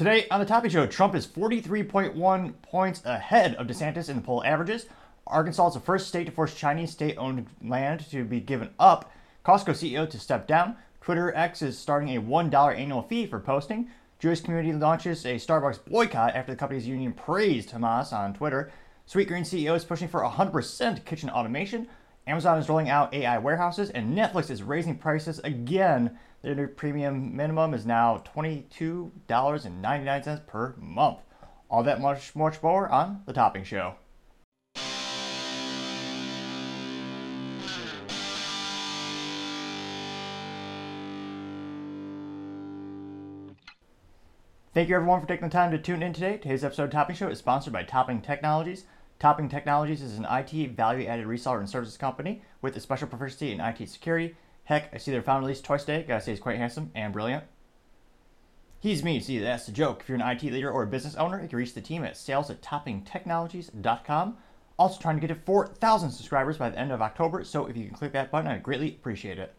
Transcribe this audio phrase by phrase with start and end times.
[0.00, 4.42] Today on the Topping Show, Trump is 43.1 points ahead of DeSantis in the poll
[4.44, 4.86] averages.
[5.26, 9.12] Arkansas is the first state to force Chinese state owned land to be given up.
[9.44, 10.76] Costco CEO to step down.
[11.02, 13.90] Twitter X is starting a $1 annual fee for posting.
[14.18, 18.72] Jewish community launches a Starbucks boycott after the company's union praised Hamas on Twitter.
[19.06, 21.86] Sweetgreen CEO is pushing for 100% kitchen automation.
[22.26, 27.36] Amazon is rolling out AI warehouses, and Netflix is raising prices again their new premium
[27.36, 31.18] minimum is now $22.99 per month.
[31.68, 33.96] All that much, much more on The Topping Show.
[44.72, 46.36] Thank you everyone for taking the time to tune in today.
[46.38, 48.84] Today's episode of Topping Show is sponsored by Topping Technologies.
[49.18, 53.50] Topping Technologies is an IT value added reseller and services company with a special proficiency
[53.52, 54.36] in IT security
[54.70, 56.04] Heck, I see their founder release twice a day.
[56.06, 57.42] Gotta say, he's quite handsome and brilliant.
[58.78, 59.18] He's me.
[59.18, 60.02] See, that's the joke.
[60.02, 62.16] If you're an IT leader or a business owner, you can reach the team at
[62.16, 64.36] sales at toppingtechnologies.com.
[64.78, 67.84] Also trying to get to 4,000 subscribers by the end of October, so if you
[67.84, 69.52] can click that button, I'd greatly appreciate it.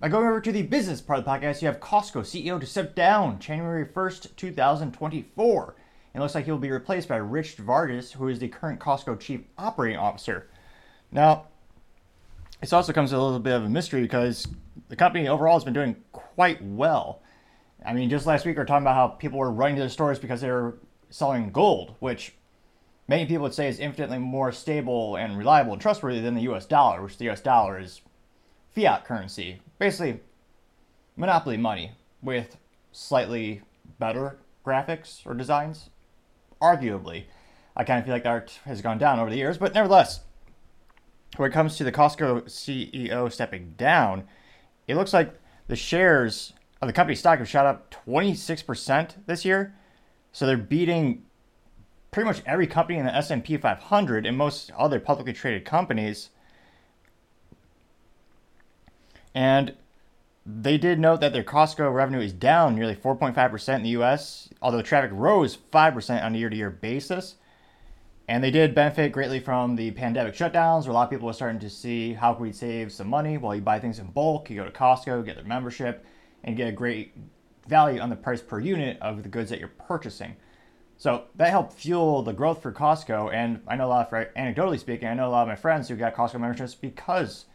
[0.00, 2.66] Now, going over to the business part of the podcast, you have Costco CEO to
[2.66, 5.74] step down January 1st, 2024.
[6.14, 9.42] It looks like he'll be replaced by Rich Vargas, who is the current Costco Chief
[9.58, 10.48] Operating Officer.
[11.12, 11.48] Now,
[12.60, 14.46] this also comes with a little bit of a mystery because
[14.88, 17.22] the company overall has been doing quite well.
[17.84, 19.88] I mean, just last week we were talking about how people were running to the
[19.88, 22.34] stores because they were selling gold, which
[23.08, 26.66] many people would say is infinitely more stable and reliable and trustworthy than the US
[26.66, 28.02] dollar, which the US dollar is
[28.74, 29.60] fiat currency.
[29.78, 30.20] Basically,
[31.16, 32.56] monopoly money with
[32.92, 33.62] slightly
[33.98, 35.88] better graphics or designs.
[36.60, 37.24] Arguably.
[37.74, 40.20] I kind of feel like art has gone down over the years, but nevertheless,
[41.36, 44.24] when it comes to the Costco CEO stepping down,
[44.86, 49.74] it looks like the shares of the company stock have shot up 26% this year.
[50.32, 51.24] So they're beating
[52.10, 56.30] pretty much every company in the S&P 500 and most other publicly traded companies.
[59.34, 59.74] And
[60.44, 64.82] they did note that their Costco revenue is down nearly 4.5% in the US, although
[64.82, 67.36] traffic rose 5% on a year-to-year basis.
[68.30, 71.32] And they did benefit greatly from the pandemic shutdowns, where a lot of people were
[71.32, 74.48] starting to see how can we save some money while you buy things in bulk.
[74.48, 76.06] You go to Costco, get their membership,
[76.44, 77.12] and get a great
[77.66, 80.36] value on the price per unit of the goods that you're purchasing.
[80.96, 83.34] So that helped fuel the growth for Costco.
[83.34, 85.88] And I know a lot of, anecdotally speaking, I know a lot of my friends
[85.88, 87.46] who got Costco memberships because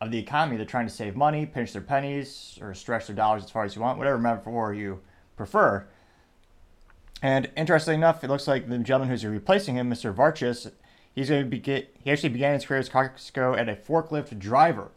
[0.00, 0.56] of the economy.
[0.56, 3.76] They're trying to save money, pinch their pennies, or stretch their dollars as far as
[3.76, 5.02] you want, whatever metaphor you
[5.36, 5.86] prefer.
[7.22, 10.12] And interestingly enough, it looks like the gentleman who's replacing him, Mr.
[10.12, 10.72] Vachris,
[11.14, 14.36] he's going to be get, he actually began his career as Costco at a forklift
[14.40, 14.90] driver,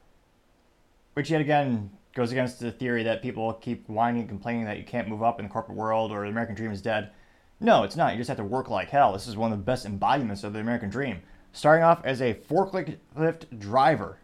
[1.14, 4.84] which yet again goes against the theory that people keep whining and complaining that you
[4.84, 7.12] can't move up in the corporate world or the American dream is dead.
[7.60, 8.14] No, it's not.
[8.14, 9.14] You just have to work like hell.
[9.14, 11.22] This is one of the best embodiments of the American dream.
[11.54, 14.18] Starting off as a forklift driver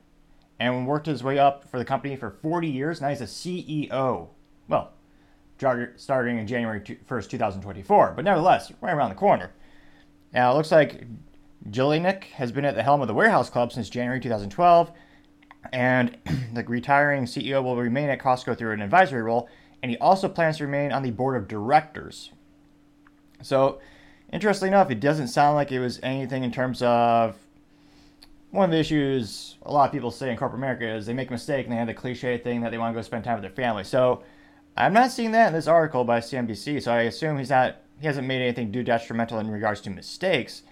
[0.59, 2.99] and worked his way up for the company for 40 years.
[2.99, 4.29] Now he's a CEO.
[4.67, 4.91] Well,
[5.95, 8.13] starting in January 1st, 2024.
[8.15, 9.51] But nevertheless, right around the corner.
[10.33, 11.05] Now, it looks like
[11.69, 14.91] Jelinek has been at the helm of the Warehouse Club since January 2012,
[15.71, 16.17] and
[16.53, 19.49] the retiring CEO will remain at Costco through an advisory role,
[19.83, 22.31] and he also plans to remain on the board of directors.
[23.41, 23.79] So,
[24.31, 27.35] interestingly enough, it doesn't sound like it was anything in terms of
[28.51, 31.29] one of the issues a lot of people say in corporate America is they make
[31.29, 33.35] a mistake and they have the cliche thing that they want to go spend time
[33.35, 33.83] with their family.
[33.83, 34.23] So,
[34.75, 38.07] I'm not seeing that in this article by CNBC, so I assume he's not he
[38.07, 40.63] hasn't made anything too detrimental in regards to mistakes.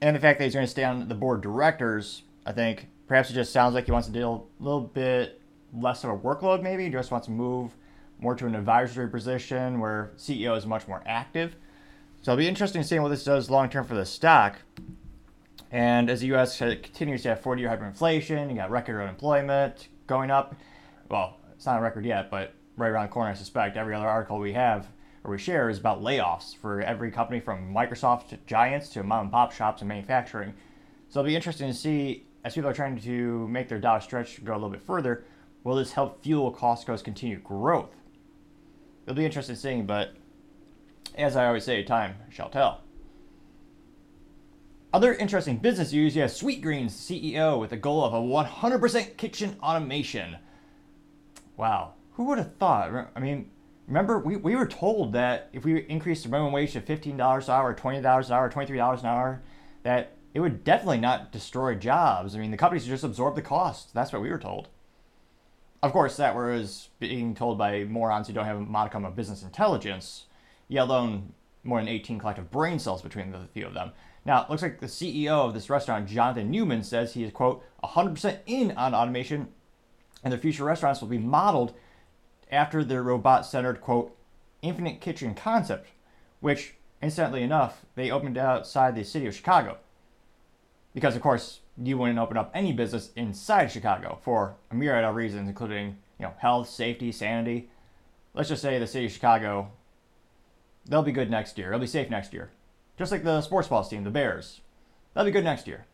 [0.00, 2.88] And the fact that he's going to stay on the board of directors, I think
[3.06, 5.42] perhaps it just sounds like he wants to deal a little bit
[5.74, 6.84] less of a workload, maybe.
[6.84, 7.76] He just wants to move
[8.18, 11.54] more to an advisory position where CEO is much more active.
[12.22, 14.56] So it'll be interesting to see what this does long term for the stock.
[15.70, 16.58] And as the U.S.
[16.58, 20.54] continues to have 40 year hyperinflation, you got record unemployment going up.
[21.10, 23.76] Well, it's not a record yet, but right around the corner, I suspect.
[23.76, 24.88] Every other article we have
[25.24, 29.22] or we share is about layoffs for every company from Microsoft to giants to mom
[29.22, 30.54] and pop shops and manufacturing.
[31.08, 34.44] So it'll be interesting to see as people are trying to make their dollar stretch
[34.44, 35.24] go a little bit further,
[35.64, 37.90] will this help fuel Costco's continued growth?
[39.04, 40.14] It'll be interesting seeing, but
[41.16, 42.82] as I always say, time shall tell.
[44.92, 49.56] Other interesting business news, you have Sweetgreen's CEO with a goal of a 100% kitchen
[49.60, 50.36] automation.
[51.56, 53.10] Wow, who would have thought?
[53.14, 53.50] I mean,
[53.86, 57.18] remember we, we were told that if we increased the minimum wage to $15 an
[57.20, 59.42] hour, $20 an hour, $23 an hour,
[59.82, 62.34] that it would definitely not destroy jobs.
[62.34, 63.92] I mean, the companies just absorb the cost.
[63.92, 64.68] That's what we were told.
[65.82, 69.42] Of course, that was being told by morons who don't have a modicum of business
[69.42, 70.24] intelligence,
[70.68, 71.34] yet alone
[71.64, 73.92] more than 18 collective brain cells between the few of them.
[74.24, 77.62] Now, it looks like the CEO of this restaurant, Jonathan Neman, says he is, quote,
[77.84, 79.48] 100% in on automation,
[80.24, 81.74] and their future restaurants will be modeled
[82.50, 84.16] after their robot centered, quote,
[84.62, 85.88] infinite kitchen concept,
[86.40, 89.78] which, incidentally enough, they opened outside the city of Chicago.
[90.94, 95.14] Because, of course, you wouldn't open up any business inside Chicago for a myriad of
[95.14, 97.68] reasons, including, you know, health, safety, sanity.
[98.34, 99.70] Let's just say the city of Chicago,
[100.86, 101.70] they'll be good next year.
[101.70, 102.50] They'll be safe next year.
[102.98, 104.60] Just like the sports balls team, the Bears.
[105.14, 105.86] They'll be good next year.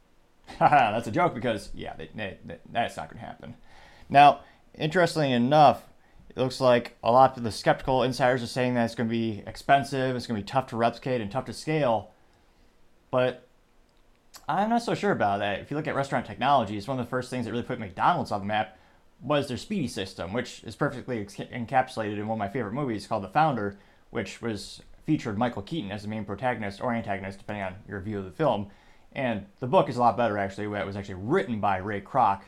[0.58, 3.54] that's a joke because, yeah, they, they, they, that's not going to happen.
[4.08, 4.40] Now,
[4.78, 5.84] interestingly enough,
[6.28, 9.12] it looks like a lot of the skeptical insiders are saying that it's going to
[9.12, 12.12] be expensive, it's going to be tough to replicate and tough to scale.
[13.10, 13.46] But
[14.48, 15.60] I'm not so sure about that.
[15.60, 18.30] If you look at restaurant technologies, one of the first things that really put McDonald's
[18.30, 18.78] on the map
[19.20, 23.24] was their Speedee system, which is perfectly encapsulated in one of my favorite movies called
[23.24, 23.78] The Founder,
[24.10, 28.18] which was featured Michael Keaton as the main protagonist or antagonist, depending on your view
[28.18, 28.68] of the film.
[29.12, 30.66] And the book is a lot better, actually.
[30.66, 32.42] It was actually written by Ray Kroc,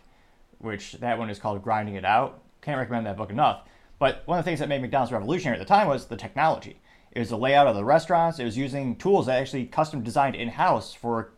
[0.63, 2.43] which that one is called Grinding It Out.
[2.61, 3.63] Can't recommend that book enough.
[3.99, 6.81] But one of the things that made McDonald's revolutionary at the time was the technology.
[7.13, 8.39] It was the layout of the restaurants.
[8.39, 11.33] It was using tools that actually custom designed in house for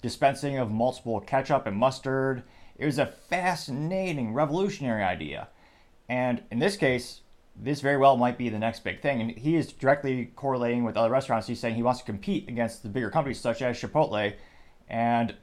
[0.00, 2.44] dispensing of multiple ketchup and mustard.
[2.78, 5.48] It was a fascinating, revolutionary idea.
[6.08, 7.22] And in this case,
[7.56, 9.20] this very well might be the next big thing.
[9.20, 11.48] And he is directly correlating with other restaurants.
[11.48, 14.34] He's saying he wants to compete against the bigger companies such as Chipotle.
[14.88, 15.34] And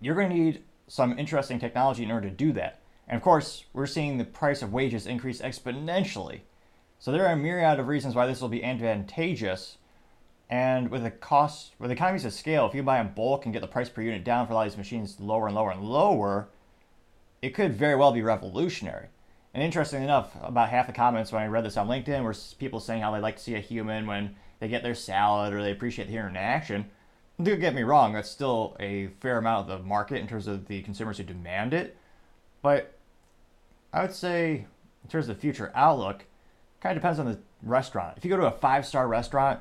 [0.00, 2.78] you're going to need some interesting technology in order to do that.
[3.08, 6.40] And of course, we're seeing the price of wages increase exponentially.
[6.98, 9.78] So there are a myriad of reasons why this will be advantageous.
[10.50, 13.62] And with the cost, with economies of scale, if you buy in bulk and get
[13.62, 15.82] the price per unit down for a lot of these machines lower and lower and
[15.82, 16.50] lower,
[17.40, 19.06] it could very well be revolutionary.
[19.54, 22.80] And interestingly enough, about half the comments when I read this on LinkedIn were people
[22.80, 25.72] saying how they like to see a human when they get their salad or they
[25.72, 26.90] appreciate the human interaction.
[27.42, 30.66] Don't get me wrong, that's still a fair amount of the market in terms of
[30.66, 31.96] the consumers who demand it.
[32.60, 32.94] But
[33.92, 34.66] I would say,
[35.02, 36.24] in terms of the future outlook,
[36.80, 38.16] kind of depends on the restaurant.
[38.16, 39.60] If you go to a five star restaurant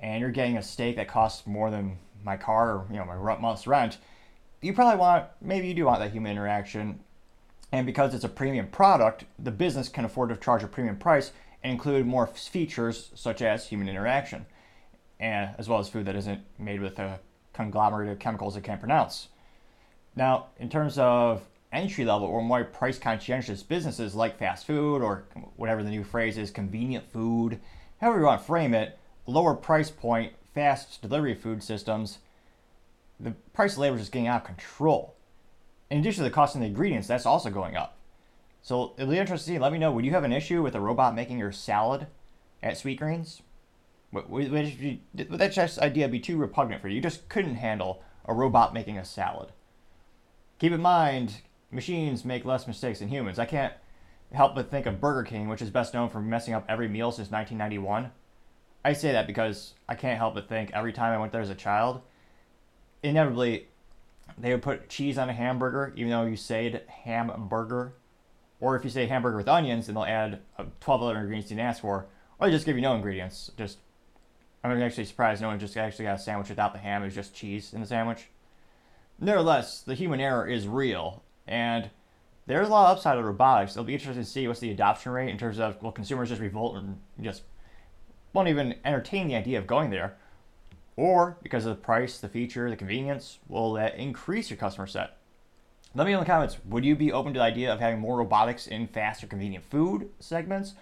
[0.00, 3.38] and you're getting a steak that costs more than my car or you know my
[3.38, 3.98] month's rent,
[4.60, 7.00] you probably want maybe you do want that human interaction,
[7.72, 11.32] and because it's a premium product, the business can afford to charge a premium price
[11.62, 14.46] and include more features such as human interaction,
[15.20, 17.18] and as well as food that isn't made with a
[17.52, 19.28] conglomerate of chemicals it can't pronounce.
[20.14, 21.42] Now, in terms of
[21.72, 25.24] entry level or more price conscientious businesses like fast food or
[25.56, 27.60] whatever the new phrase is, convenient food,
[28.00, 32.18] however you want to frame it, lower price point, fast delivery food systems,
[33.20, 35.14] the price of labor is just getting out of control.
[35.90, 37.96] In addition to the cost of the ingredients, that's also going up.
[38.62, 39.62] So it'll be interesting to see.
[39.62, 39.92] Let me know.
[39.92, 42.06] Would you have an issue with a robot making your salad
[42.62, 43.40] at Sweetgreens?
[43.40, 43.47] Would,
[44.12, 44.50] would, would
[45.38, 46.96] that just idea be too repugnant for you?
[46.96, 49.52] You just couldn't handle a robot making a salad.
[50.58, 53.38] Keep in mind, machines make less mistakes than humans.
[53.38, 53.72] I can't
[54.32, 57.10] help but think of Burger King, which is best known for messing up every meal
[57.10, 58.10] since 1991.
[58.84, 61.50] I say that because I can't help but think every time I went there as
[61.50, 62.00] a child,
[63.02, 63.68] inevitably
[64.36, 67.94] they would put cheese on a hamburger, even though you said hamburger.
[68.60, 71.56] Or if you say hamburger with onions, then they'll add uh, 12 other ingredients you
[71.56, 72.06] didn't ask for.
[72.38, 73.50] Or they just give you no ingredients.
[73.56, 73.78] Just,
[74.64, 77.02] I'm actually surprised no one just actually got a sandwich without the ham.
[77.02, 78.28] It was just cheese in the sandwich.
[79.20, 81.22] Nevertheless, the human error is real.
[81.46, 81.90] And
[82.46, 83.72] there's a lot of upside of robotics.
[83.72, 86.40] It'll be interesting to see what's the adoption rate in terms of will consumers just
[86.40, 87.42] revolt and just
[88.32, 90.16] won't even entertain the idea of going there.
[90.96, 95.16] Or because of the price, the feature, the convenience, will that increase your customer set?
[95.94, 98.00] Let me know in the comments, would you be open to the idea of having
[98.00, 100.74] more robotics in fast or convenient food segments?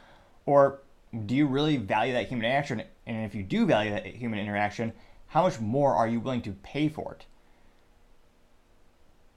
[0.47, 0.81] Or
[1.27, 2.83] do you really value that human interaction?
[3.07, 4.93] And if you do value that human interaction,
[5.29, 7.27] how much more are you willing to pay for it?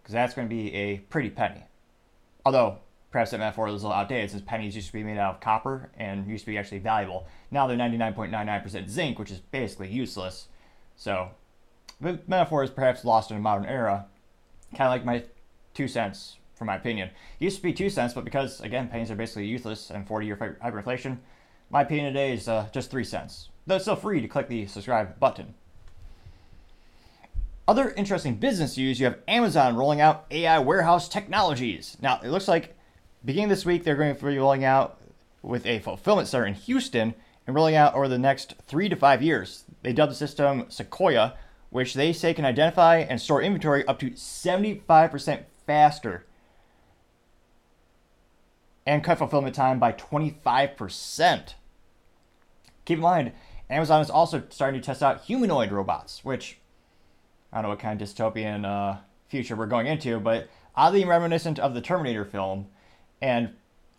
[0.01, 1.63] Because that's going to be a pretty penny.
[2.45, 2.79] Although,
[3.11, 5.41] perhaps that metaphor is a little outdated since pennies used to be made out of
[5.41, 7.27] copper and used to be actually valuable.
[7.51, 10.47] Now they're 99.99% zinc, which is basically useless.
[10.95, 11.29] So
[12.01, 14.05] the metaphor is perhaps lost in a modern era.
[14.75, 15.23] Kind of like my
[15.73, 17.09] two cents, for my opinion.
[17.39, 20.25] It used to be two cents, but because, again, pennies are basically useless and 40
[20.25, 21.17] year hyperinflation,
[21.69, 23.49] my opinion today is uh, just three cents.
[23.67, 25.53] Though it's still free to click the subscribe button.
[27.67, 31.97] Other interesting business news you have Amazon rolling out AI warehouse technologies.
[32.01, 32.75] Now, it looks like
[33.23, 34.99] beginning this week, they're going to be rolling out
[35.43, 37.13] with a fulfillment center in Houston
[37.45, 39.65] and rolling out over the next three to five years.
[39.83, 41.35] They dubbed the system Sequoia,
[41.69, 46.25] which they say can identify and store inventory up to 75% faster.
[48.85, 51.53] and cut fulfillment time by 25%.
[52.89, 53.31] Keep in mind,
[53.69, 56.57] Amazon is also starting to test out humanoid robots, which
[57.53, 61.59] I don't know what kind of dystopian uh, future we're going into, but oddly reminiscent
[61.59, 62.65] of the Terminator film,
[63.21, 63.53] and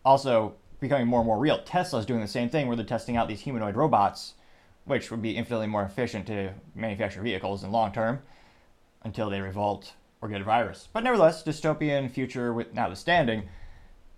[0.05, 1.63] also becoming more and more real.
[1.63, 4.35] Tesla's doing the same thing where they're testing out these humanoid robots,
[4.87, 8.19] which would be infinitely more efficient to manufacture vehicles in long term
[9.05, 10.89] until they revolt or get a virus.
[10.93, 13.45] But nevertheless, dystopian future with notwithstanding,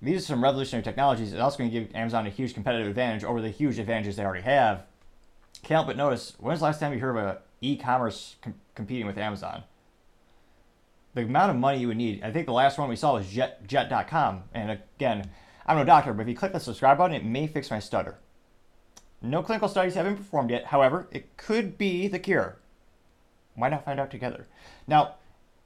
[0.03, 1.33] these are some revolutionary technologies.
[1.33, 4.25] It's also going to give Amazon a huge competitive advantage over the huge advantages they
[4.25, 4.83] already have.
[5.63, 9.07] Can't help but notice, when's the last time you heard of a e-commerce com- competing
[9.07, 9.63] with Amazon?
[11.15, 13.29] The amount of money you would need, I think the last one we saw was
[13.29, 14.43] Jet, Jet.com.
[14.55, 15.31] And again,
[15.67, 18.19] I'm no doctor, but if you click the subscribe button, it may fix my stutter.
[19.21, 20.67] No clinical studies have been performed yet.
[20.67, 22.57] However, it could be the cure.
[23.55, 24.49] Why not find out together?
[24.89, 25.15] Now,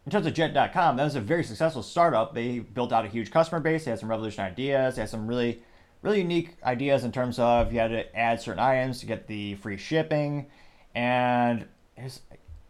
[0.06, 2.32] in terms of Jet.com, that was a very successful startup.
[2.32, 3.84] They built out a huge customer base.
[3.84, 4.94] They had some revolutionary ideas.
[4.94, 5.60] They had some really,
[6.02, 9.56] really unique ideas in terms of you had to add certain items to get the
[9.56, 10.46] free shipping.
[10.94, 12.20] And it's,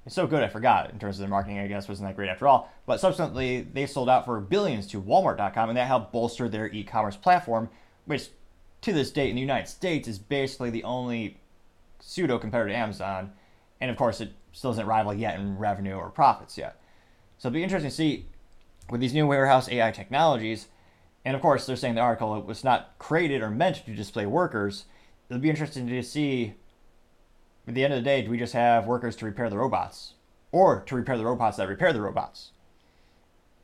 [0.08, 2.46] so good I forgot in terms of their marketing, I guess, wasn't that great after
[2.46, 2.72] all.
[2.86, 6.84] But subsequently, they sold out for billions to Walmart.com, and that helped bolster their e
[6.84, 7.68] commerce platform,
[8.04, 8.28] which
[8.82, 11.38] to this date in the United States is basically the only
[11.98, 13.32] pseudo competitor to Amazon.
[13.80, 16.80] And of course, it still doesn't rival yet in revenue or profits yet.
[17.38, 18.26] So it'll be interesting to see
[18.90, 20.68] with these new warehouse AI technologies.
[21.24, 24.84] And of course, they're saying the article was not created or meant to display workers.
[25.28, 26.54] It'll be interesting to see
[27.68, 30.14] at the end of the day, do we just have workers to repair the robots?
[30.52, 32.52] Or to repair the robots that repair the robots?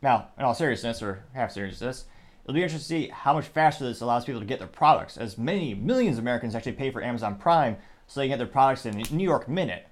[0.02, 2.06] Now, in all seriousness, or half seriousness,
[2.42, 5.16] it'll be interesting to see how much faster this allows people to get their products,
[5.16, 7.76] as many millions of Americans actually pay for Amazon Prime
[8.08, 9.86] so they can get their products in a New York minute.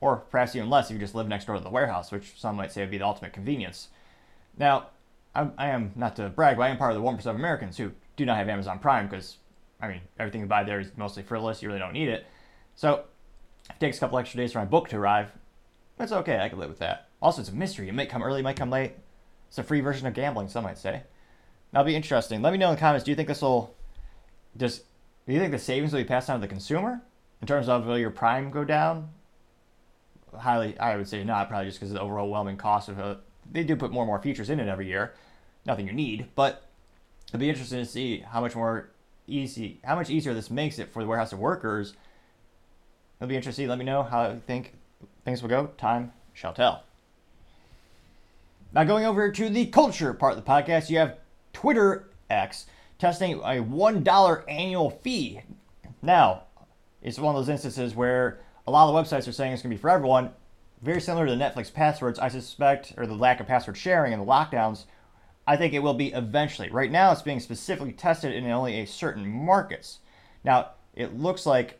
[0.00, 2.56] Or perhaps even less if you just live next door to the warehouse, which some
[2.56, 3.88] might say would be the ultimate convenience.
[4.58, 4.88] Now,
[5.34, 7.76] I'm, I am, not to brag, but I am part of the 1% of Americans
[7.76, 9.36] who do not have Amazon Prime because,
[9.80, 11.62] I mean, everything you buy there is mostly frivolous.
[11.62, 12.26] You really don't need it.
[12.74, 13.04] So
[13.70, 15.32] it takes a couple extra days for my book to arrive.
[15.96, 16.38] That's okay.
[16.38, 17.08] I can live with that.
[17.20, 17.88] Also, it's a mystery.
[17.88, 18.92] It might come early, it might come late.
[19.48, 21.02] It's a free version of gambling, some might say.
[21.72, 22.42] That'll be interesting.
[22.42, 23.04] Let me know in the comments.
[23.04, 23.74] Do you think this will
[24.56, 24.84] just?
[25.26, 27.02] Do you think the savings will be passed on to the consumer
[27.40, 29.10] in terms of will your prime go down?
[30.34, 31.48] Highly, I would say not.
[31.48, 33.18] Probably just because of the overwhelming cost of it.
[33.50, 35.14] They do put more and more features in it every year.
[35.64, 36.68] Nothing you need, but
[37.28, 38.90] it'll be interesting to see how much more
[39.26, 41.94] easy, how much easier this makes it for the warehouse of workers
[43.18, 43.68] It'll be interesting.
[43.68, 44.74] Let me know how you think
[45.24, 45.68] things will go.
[45.78, 46.82] Time shall tell.
[48.72, 51.16] Now, going over to the culture part of the podcast, you have
[51.52, 52.66] Twitter X
[52.98, 55.40] testing a $1 annual fee.
[56.02, 56.42] Now,
[57.00, 59.70] it's one of those instances where a lot of the websites are saying it's going
[59.70, 60.30] to be for everyone.
[60.82, 64.20] Very similar to the Netflix passwords, I suspect, or the lack of password sharing and
[64.20, 64.84] the lockdowns.
[65.46, 66.70] I think it will be eventually.
[66.70, 70.00] Right now, it's being specifically tested in only a certain markets.
[70.44, 71.78] Now, it looks like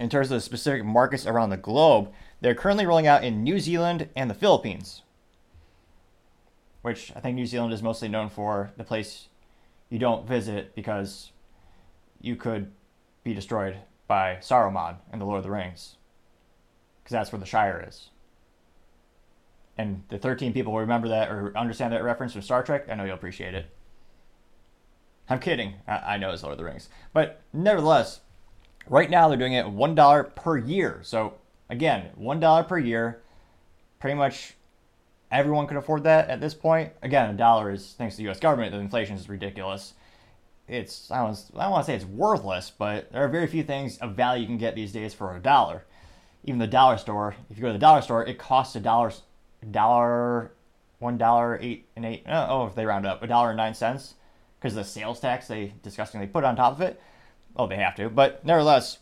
[0.00, 3.60] in terms of the specific markets around the globe, they're currently rolling out in New
[3.60, 5.02] Zealand and the Philippines,
[6.82, 9.28] which I think New Zealand is mostly known for the place
[9.88, 11.30] you don't visit because
[12.20, 12.72] you could
[13.22, 13.76] be destroyed
[14.12, 15.96] by Saruman in The Lord of the Rings,
[17.02, 18.10] because that's where the Shire is.
[19.78, 22.88] And the 13 people who remember that or understand that reference from Star Trek.
[22.90, 23.66] I know you'll appreciate it.
[25.28, 25.74] I'm kidding.
[25.88, 26.90] I, I know it's Lord of the Rings.
[27.14, 28.20] But nevertheless,
[28.88, 31.00] Right now, they're doing it $1 per year.
[31.02, 31.34] So,
[31.70, 33.22] again, $1 per year.
[34.00, 34.54] Pretty much
[35.30, 36.92] everyone can afford that at this point.
[37.02, 39.94] Again, a dollar is, thanks to the US government, the inflation is ridiculous.
[40.68, 43.62] It's, I don't, I don't want to say it's worthless, but there are very few
[43.62, 45.84] things of value you can get these days for a dollar.
[46.44, 49.12] Even the dollar store, if you go to the dollar store, it costs a dollar,
[49.70, 50.52] dollar,
[50.98, 52.26] one dollar eight and eight.
[52.26, 54.14] Uh, oh, if they round up, a dollar and nine cents,
[54.58, 57.00] because the sales tax they disgustingly put on top of it.
[57.56, 58.08] Oh, they have to.
[58.08, 58.98] But nevertheless,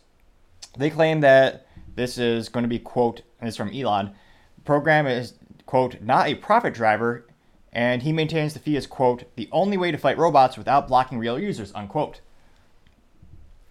[0.77, 4.13] they claim that this is going to be, quote, and it's from Elon,
[4.65, 5.33] program is,
[5.65, 7.25] quote, not a profit driver,
[7.73, 11.17] and he maintains the fee is, quote, the only way to fight robots without blocking
[11.17, 12.21] real users, unquote.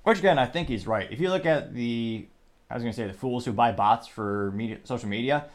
[0.03, 1.11] Which, again, I think he's right.
[1.11, 2.27] If you look at the,
[2.71, 5.47] I was going to say the fools who buy bots for media, social media,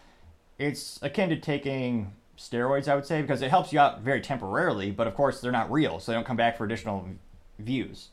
[0.60, 4.92] it's akin to taking steroids, I would say, because it helps you out very temporarily,
[4.92, 7.08] but of course they're not real, so they don't come back for additional
[7.58, 8.10] views.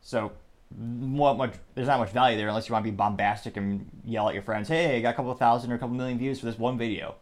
[0.00, 0.32] So
[0.76, 4.28] what much there's not much value there unless you want to be bombastic and yell
[4.28, 6.46] at your friends, hey, I got a couple thousand or a couple million views for
[6.46, 7.16] this one video.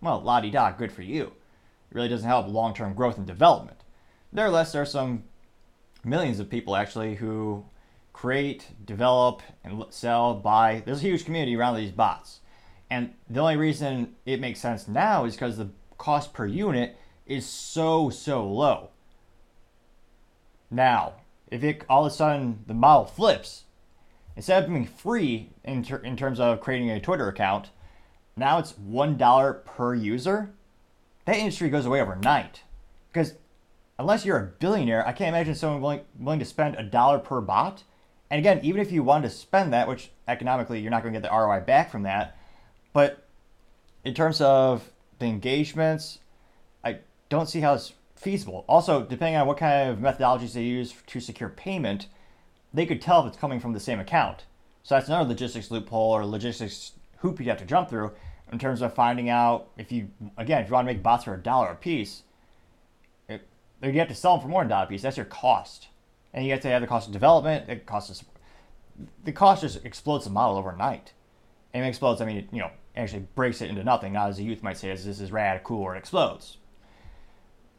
[0.00, 1.32] Well, la di da, good for you.
[1.94, 3.78] Really doesn't help long term growth and development.
[4.32, 5.22] Nevertheless, there are some
[6.04, 7.64] millions of people actually who
[8.12, 10.82] create, develop, and sell, buy.
[10.84, 12.40] There's a huge community around these bots.
[12.90, 16.96] And the only reason it makes sense now is because the cost per unit
[17.26, 18.90] is so, so low.
[20.70, 21.14] Now,
[21.50, 23.64] if it all of a sudden the model flips,
[24.36, 27.70] instead of being free in, ter- in terms of creating a Twitter account,
[28.36, 30.53] now it's $1 per user,
[31.24, 32.62] that industry goes away overnight.
[33.12, 33.34] Because
[33.98, 37.40] unless you're a billionaire, I can't imagine someone willing, willing to spend a dollar per
[37.40, 37.84] bot.
[38.30, 41.20] And again, even if you wanted to spend that, which economically you're not going to
[41.20, 42.36] get the ROI back from that,
[42.92, 43.26] but
[44.04, 46.18] in terms of the engagements,
[46.84, 48.64] I don't see how it's feasible.
[48.68, 52.06] Also, depending on what kind of methodologies they use to secure payment,
[52.72, 54.44] they could tell if it's coming from the same account.
[54.82, 58.12] So that's another logistics loophole or logistics hoop you have to jump through
[58.54, 60.08] in terms of finding out if you,
[60.38, 62.22] again, if you want to make bots for a dollar a piece,
[63.28, 63.46] it,
[63.82, 65.02] you have to sell them for more than a dollar a piece.
[65.02, 65.88] That's your cost.
[66.32, 68.24] And you have to have the cost of development, it costs
[69.24, 71.14] the cost just explodes the model overnight.
[71.72, 74.44] And it explodes, I mean, you know, actually breaks it into nothing, not as a
[74.44, 76.58] youth might say, as this is rad, cool, or it explodes.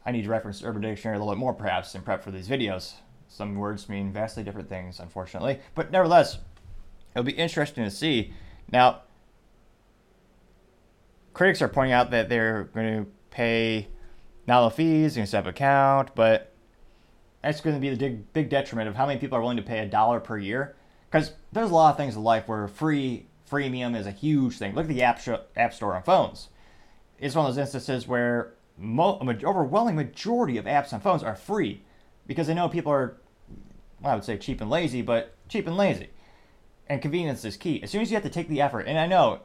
[0.04, 2.48] I need to reference Urban Dictionary a little bit more, perhaps, in prep for these
[2.48, 2.92] videos.
[3.28, 5.58] Some words mean vastly different things, unfortunately.
[5.74, 6.36] But nevertheless,
[7.14, 8.34] it'll be interesting to see.
[8.70, 9.00] Now,
[11.36, 13.86] critics are pointing out that they're going to pay
[14.46, 16.50] nominal fees, and set up an account, but
[17.42, 19.62] that's going to be the big, big detriment of how many people are willing to
[19.62, 20.74] pay a dollar per year.
[21.10, 24.74] Because there's a lot of things in life where free freemium is a huge thing.
[24.74, 26.48] Look at the app, sh- app store on phones.
[27.18, 31.82] It's one of those instances where mo- overwhelming majority of apps on phones are free
[32.26, 33.18] because they know people are,
[34.00, 36.08] well, I would say cheap and lazy, but cheap and lazy.
[36.88, 37.82] And convenience is key.
[37.82, 39.42] As soon as you have to take the effort, and I know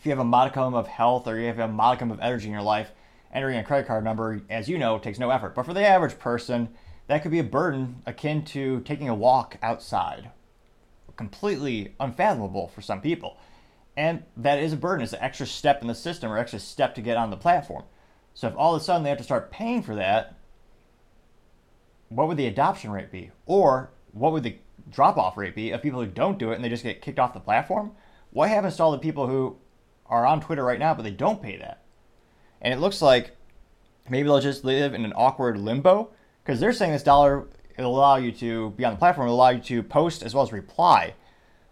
[0.00, 2.52] if you have a modicum of health or you have a modicum of energy in
[2.52, 2.90] your life,
[3.34, 5.54] entering a credit card number, as you know, takes no effort.
[5.54, 6.70] But for the average person,
[7.06, 10.30] that could be a burden akin to taking a walk outside.
[11.18, 13.36] Completely unfathomable for some people.
[13.94, 15.04] And that is a burden.
[15.04, 17.84] It's an extra step in the system or extra step to get on the platform.
[18.32, 20.34] So if all of a sudden they have to start paying for that,
[22.08, 23.32] what would the adoption rate be?
[23.44, 24.56] Or what would the
[24.90, 27.18] drop off rate be of people who don't do it and they just get kicked
[27.18, 27.92] off the platform?
[28.30, 29.58] What happens to all the people who
[30.10, 31.82] are on Twitter right now but they don't pay that?
[32.60, 33.36] And it looks like
[34.08, 36.10] maybe they'll just live in an awkward limbo
[36.44, 37.46] because they're saying this dollar
[37.78, 40.44] it'll allow you to be on the platform, it'll allow you to post as well
[40.44, 41.14] as reply.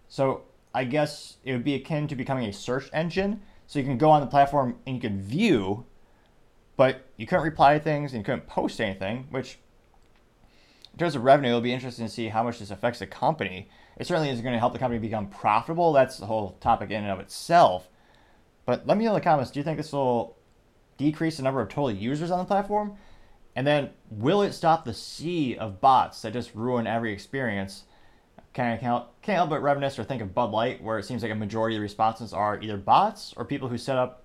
[0.07, 3.41] So I guess it would be akin to becoming a search engine.
[3.67, 5.85] So you can go on the platform and you can view,
[6.75, 9.59] but you couldn't reply to things and you couldn't post anything, which
[10.93, 13.69] in terms of revenue, it'll be interesting to see how much this affects the company.
[13.97, 15.93] It certainly is going to help the company become profitable.
[15.93, 17.87] That's the whole topic in and of itself.
[18.69, 20.37] But let me know in the comments, do you think this will
[20.97, 22.97] decrease the number of total users on the platform?
[23.55, 27.85] And then will it stop the sea of bots that just ruin every experience?
[28.53, 31.23] Can I can't, can't help but reminisce or think of Bud Light, where it seems
[31.23, 34.23] like a majority of the responses are either bots or people who set up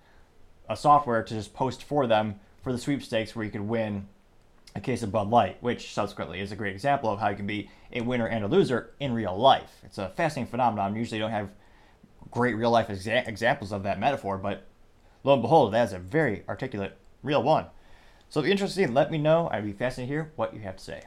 [0.69, 4.07] a software to just post for them for the sweepstakes where you could win
[4.75, 7.47] a case of Bud Light, which subsequently is a great example of how you can
[7.47, 9.81] be a winner and a loser in real life.
[9.85, 10.97] It's a fascinating phenomenon.
[10.97, 11.49] Usually don't have
[12.35, 14.65] great real life exa- examples of that metaphor, but
[15.23, 17.67] lo and behold, that is a very articulate, real one.
[18.29, 19.49] So if you're interested, let me know.
[19.53, 21.05] I'd be fascinated to hear what you have to say.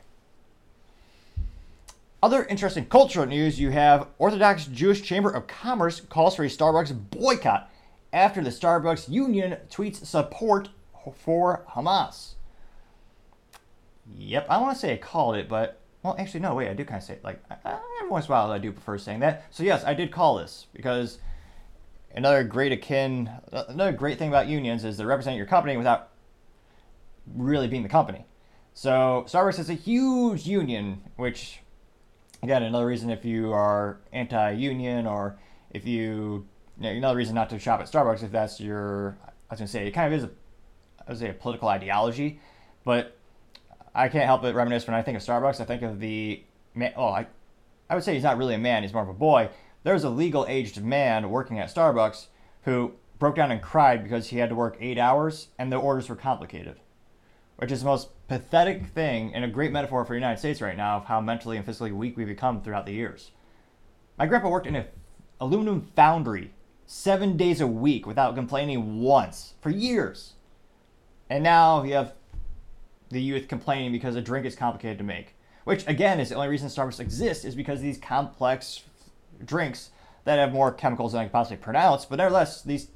[2.23, 7.11] Other interesting cultural news you have Orthodox Jewish Chamber of Commerce calls for a Starbucks
[7.11, 7.69] boycott
[8.13, 10.69] after the Starbucks union tweets support
[11.13, 12.33] for Hamas.
[14.17, 16.55] Yep, I want to say I called it, but well, actually, no.
[16.55, 17.19] Wait, I do kind of say.
[17.23, 19.45] Like every once in a while, I do prefer saying that.
[19.51, 21.17] So yes, I did call this because
[22.13, 26.09] another great akin, another great thing about unions is they represent your company without
[27.35, 28.25] really being the company.
[28.73, 31.59] So Starbucks is a huge union, which
[32.43, 35.39] again another reason if you are anti-union or
[35.71, 36.45] if you,
[36.79, 39.17] you know, another reason not to shop at Starbucks if that's your
[39.49, 40.29] I was gonna say it kind of is a
[41.07, 42.39] I would say a political ideology,
[42.83, 43.16] but
[43.93, 45.59] I can't help but reminisce when I think of Starbucks.
[45.59, 46.43] I think of the
[46.75, 46.93] man.
[46.95, 47.27] Oh, I
[47.89, 48.83] I would say he's not really a man.
[48.83, 49.49] He's more of a boy.
[49.83, 52.27] There's a legal aged man working at Starbucks
[52.63, 56.09] who broke down and cried because he had to work eight hours and the orders
[56.09, 56.79] were complicated
[57.57, 60.77] which is the most pathetic thing and a great metaphor for the United States right
[60.77, 63.31] now of how mentally and physically weak we've become throughout the years.
[64.17, 64.85] My grandpa worked in an
[65.39, 66.53] aluminum foundry
[66.85, 70.33] seven days a week without complaining once for years.
[71.29, 72.13] And now you have
[73.09, 75.35] the youth complaining because a drink is complicated to make.
[75.63, 78.83] Which, again, is the only reason Starbucks exists, is because these complex
[79.43, 79.91] drinks
[80.23, 82.89] that have more chemicals than I can possibly pronounce, but nevertheless, these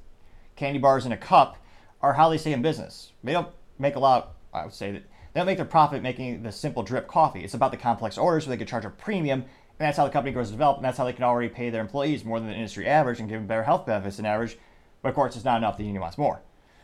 [0.55, 1.57] candy bars in a cup
[2.01, 3.11] are how they stay in business.
[3.23, 6.43] They don't make a lot I would say that they don't make their profit making
[6.43, 7.43] the simple drip coffee.
[7.43, 10.11] It's about the complex orders where they could charge a premium, and that's how the
[10.11, 12.49] company grows and develops, and that's how they can already pay their employees more than
[12.49, 14.57] the industry average and give them better health benefits than average.
[15.01, 15.77] But of course, it's not enough.
[15.77, 16.41] The union wants more.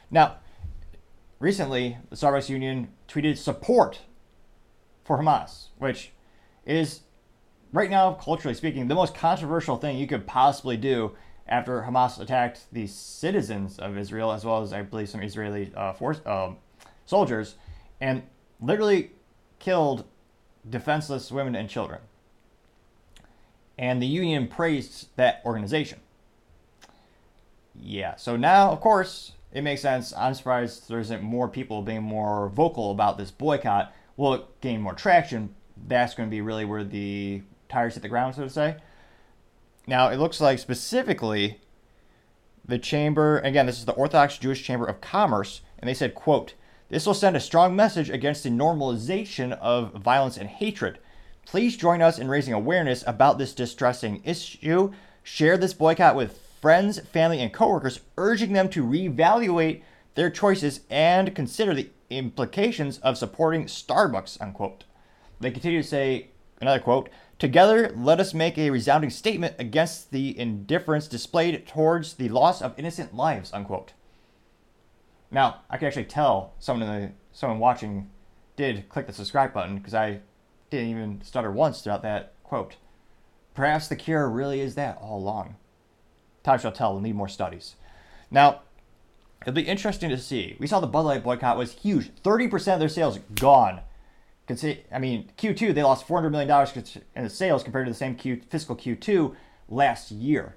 [0.09, 0.37] Now,
[1.39, 4.01] recently, the Starbucks union tweeted support
[5.03, 6.11] for Hamas, which
[6.65, 7.01] is
[7.71, 11.15] right now, culturally speaking, the most controversial thing you could possibly do
[11.47, 15.93] after Hamas attacked the citizens of Israel, as well as I believe some Israeli uh,
[15.93, 16.51] force uh,
[17.05, 17.55] soldiers,
[18.01, 18.23] and
[18.59, 19.11] literally
[19.59, 20.05] killed
[20.69, 22.01] defenseless women and children.
[23.77, 25.99] And the union praised that organization.
[27.79, 30.13] Yeah, so now, of course, it makes sense.
[30.13, 33.93] I'm surprised there isn't more people being more vocal about this boycott.
[34.15, 35.55] Will it gain more traction?
[35.87, 38.77] That's going to be really where the tires hit the ground, so to say.
[39.85, 41.61] Now, it looks like specifically
[42.65, 46.53] the chamber, again, this is the Orthodox Jewish Chamber of Commerce, and they said, quote,
[46.89, 50.99] this will send a strong message against the normalization of violence and hatred.
[51.45, 54.91] Please join us in raising awareness about this distressing issue.
[55.23, 59.81] Share this boycott with friends, family, and coworkers, urging them to reevaluate
[60.15, 64.85] their choices and consider the implications of supporting Starbucks, unquote.
[65.39, 70.37] They continue to say, another quote, Together, let us make a resounding statement against the
[70.39, 73.93] indifference displayed towards the loss of innocent lives, unquote.
[75.29, 78.09] Now, I can actually tell someone in the someone watching
[78.55, 80.21] did click the subscribe button because I
[80.71, 82.77] didn't even stutter once throughout that quote.
[83.53, 85.57] Perhaps the cure really is that all along.
[86.47, 86.93] Time shall tell.
[86.93, 87.75] We'll need more studies.
[88.31, 88.61] Now,
[89.41, 90.55] it'll be interesting to see.
[90.61, 92.09] We saw the Bud Light boycott was huge.
[92.23, 93.81] 30% of their sales gone.
[94.49, 98.77] I mean, Q2, they lost $400 million in sales compared to the same Q, fiscal
[98.77, 99.35] Q2
[99.67, 100.55] last year.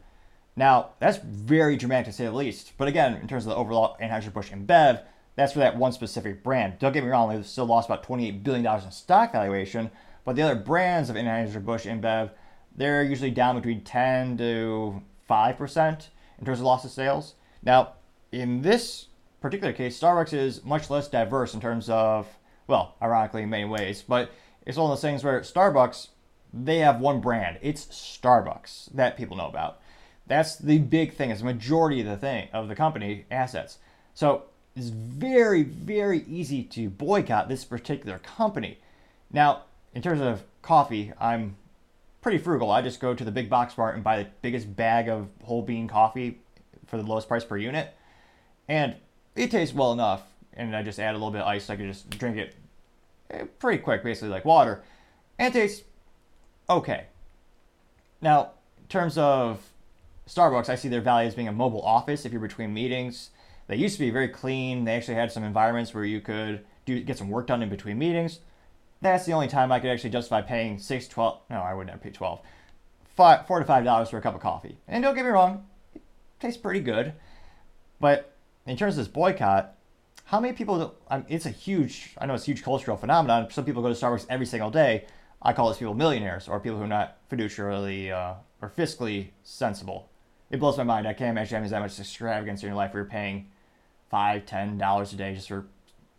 [0.54, 2.74] Now, that's very dramatic to say the least.
[2.78, 5.02] But again, in terms of the overall Anheuser-Busch InBev,
[5.34, 6.78] that's for that one specific brand.
[6.78, 9.90] Don't get me wrong, they still lost about $28 billion in stock valuation,
[10.24, 12.30] but the other brands of Anheuser-Busch InBev,
[12.76, 17.34] they're usually down between 10 to 5% in terms of loss of sales.
[17.62, 17.94] Now,
[18.32, 19.06] in this
[19.40, 22.26] particular case, Starbucks is much less diverse in terms of,
[22.66, 24.30] well, ironically in many ways, but
[24.66, 26.08] it's one of those things where Starbucks,
[26.52, 27.58] they have one brand.
[27.62, 29.80] It's Starbucks that people know about.
[30.26, 31.30] That's the big thing.
[31.30, 33.78] It's the majority of the thing of the company assets.
[34.14, 34.44] So
[34.76, 38.78] it's very, very easy to boycott this particular company.
[39.32, 39.64] Now,
[39.94, 41.56] in terms of coffee, I'm
[42.20, 42.70] pretty frugal.
[42.70, 45.62] I just go to the big box mart and buy the biggest bag of whole
[45.62, 46.40] bean coffee
[46.86, 47.94] for the lowest price per unit.
[48.68, 48.96] And
[49.36, 50.22] it tastes well enough.
[50.52, 52.54] And I just add a little bit of ice so I can just drink it
[53.30, 54.82] eh, pretty quick, basically like water.
[55.38, 55.84] And it tastes
[56.68, 57.06] okay.
[58.20, 59.60] Now, in terms of
[60.28, 63.30] Starbucks, I see their value as being a mobile office if you're between meetings.
[63.66, 64.84] They used to be very clean.
[64.84, 67.98] They actually had some environments where you could do get some work done in between
[67.98, 68.40] meetings
[69.00, 71.40] that's the only time I could actually justify paying six, twelve.
[71.48, 72.40] No, I wouldn't have paid twelve.
[73.16, 74.78] Five, four to five dollars for a cup of coffee.
[74.88, 76.02] And don't get me wrong, it
[76.38, 77.12] tastes pretty good.
[78.00, 78.34] But
[78.66, 79.74] in terms of this boycott,
[80.24, 80.94] how many people?
[81.08, 82.14] I mean, it's a huge.
[82.18, 83.50] I know it's a huge cultural phenomenon.
[83.50, 85.06] Some people go to Starbucks every single day.
[85.42, 90.08] I call those people millionaires or people who are not fiduciarily uh, or fiscally sensible.
[90.50, 91.08] It blows my mind.
[91.08, 93.48] I can't imagine having that much extravagance in your life where you're paying
[94.10, 95.66] five, ten dollars a day just for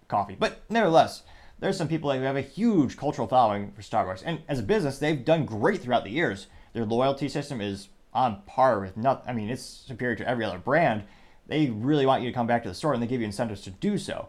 [0.08, 0.36] coffee.
[0.38, 1.24] But nevertheless,
[1.62, 4.24] there's some people who have a huge cultural following for Starbucks.
[4.26, 6.48] And as a business, they've done great throughout the years.
[6.74, 10.58] Their loyalty system is on par with not I mean, it's superior to every other
[10.58, 11.04] brand.
[11.48, 13.62] They really want you to come back to the store and they give you incentives
[13.62, 14.28] to do so.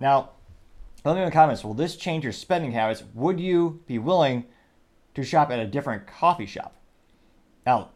[0.00, 0.30] Now,
[1.04, 3.04] let me know in the comments, will this change your spending habits?
[3.12, 4.46] Would you be willing
[5.14, 6.76] to shop at a different coffee shop?
[7.66, 7.90] Now,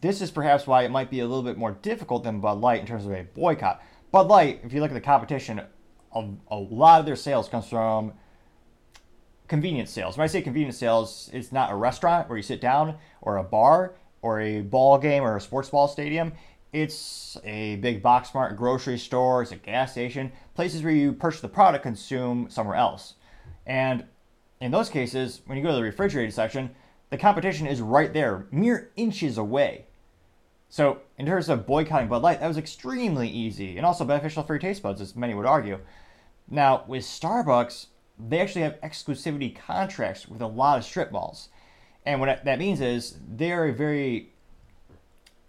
[0.00, 2.80] this is perhaps why it might be a little bit more difficult than Bud Light
[2.80, 3.80] in terms of a boycott.
[4.10, 5.60] Bud Light, if you look at the competition,
[6.14, 8.12] a, a lot of their sales comes from
[9.48, 10.16] convenience sales.
[10.16, 13.44] When I say convenience sales, it's not a restaurant where you sit down or a
[13.44, 16.32] bar or a ball game or a sports ball stadium.
[16.72, 21.42] It's a big box mart, grocery store, it's a gas station, places where you purchase
[21.42, 23.14] the product, consume somewhere else.
[23.66, 24.06] And
[24.60, 26.70] in those cases, when you go to the refrigerated section,
[27.10, 29.84] the competition is right there, mere inches away.
[30.70, 34.54] So, in terms of boycotting Bud Light, that was extremely easy and also beneficial for
[34.54, 35.78] your taste buds, as many would argue.
[36.52, 37.86] Now, with Starbucks,
[38.18, 41.48] they actually have exclusivity contracts with a lot of strip malls.
[42.04, 44.34] And what that means is they're a very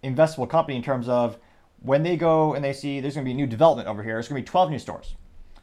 [0.02, 1.36] investable company in terms of
[1.82, 4.14] when they go and they see there's going to be a new development over here,
[4.14, 5.14] there's going to be 12 new stores.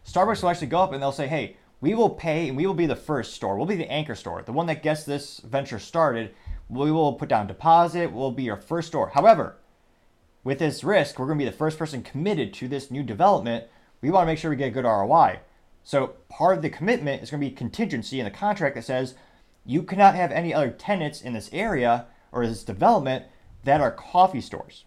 [0.08, 2.76] Starbucks will actually go up and they'll say, hey, we will pay and we will
[2.76, 3.58] be the first store.
[3.58, 6.36] We'll be the anchor store, the one that gets this venture started.
[6.70, 8.12] We will put down deposit.
[8.12, 9.10] We'll be your first store.
[9.10, 9.58] However,
[10.44, 13.66] with this risk, we're going to be the first person committed to this new development
[14.02, 15.40] we want to make sure we get a good ROI.
[15.84, 19.16] So part of the commitment is going to be contingency in the contract that says
[19.66, 23.26] you cannot have any other tenants in this area or this development
[23.64, 24.86] that are coffee stores.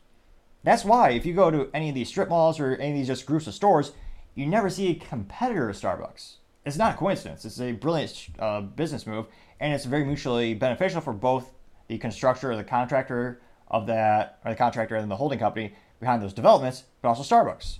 [0.63, 3.07] That's why if you go to any of these strip malls or any of these
[3.07, 3.93] just groups of stores,
[4.35, 6.37] you never see a competitor to Starbucks.
[6.65, 7.45] it's not a coincidence.
[7.45, 9.27] It's a brilliant uh, business move,
[9.61, 11.53] and it's very mutually beneficial for both
[11.89, 16.23] the constructor or the contractor of that, or the contractor and the holding company behind
[16.23, 17.79] those developments, but also Starbucks.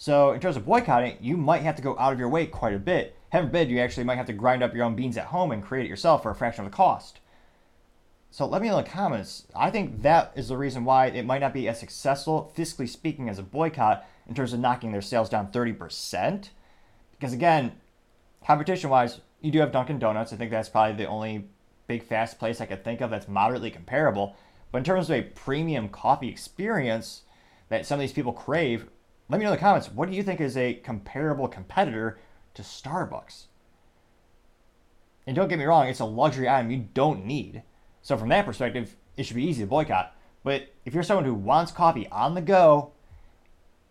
[0.00, 2.72] So in terms of boycotting, you might have to go out of your way quite
[2.72, 3.16] a bit.
[3.30, 5.62] Heaven forbid, you actually might have to grind up your own beans at home and
[5.62, 7.18] create it yourself for a fraction of the cost.
[8.30, 9.48] So let me know in the comments.
[9.56, 13.28] I think that is the reason why it might not be as successful, fiscally speaking,
[13.28, 16.50] as a boycott in terms of knocking their sales down 30%.
[17.10, 17.72] Because again,
[18.46, 20.32] competition wise, you do have Dunkin' Donuts.
[20.32, 21.48] I think that's probably the only
[21.88, 24.36] big fast place I could think of that's moderately comparable.
[24.70, 27.22] But in terms of a premium coffee experience
[27.68, 28.88] that some of these people crave,
[29.28, 32.18] let me know in the comments what do you think is a comparable competitor
[32.54, 33.44] to Starbucks?
[35.26, 37.62] And don't get me wrong, it's a luxury item you don't need.
[38.00, 40.14] So from that perspective, it should be easy to boycott.
[40.42, 42.92] But if you're someone who wants coffee on the go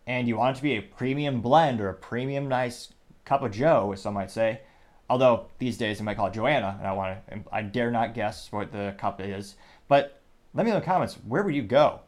[0.07, 2.89] and you want it to be a premium blend or a premium nice
[3.25, 4.61] cup of Joe, as some might say,
[5.09, 8.15] although these days they might call it Joanna, and I want to, I dare not
[8.15, 9.55] guess what the cup is.
[9.87, 10.21] But
[10.53, 11.99] let me know in the comments where would you go,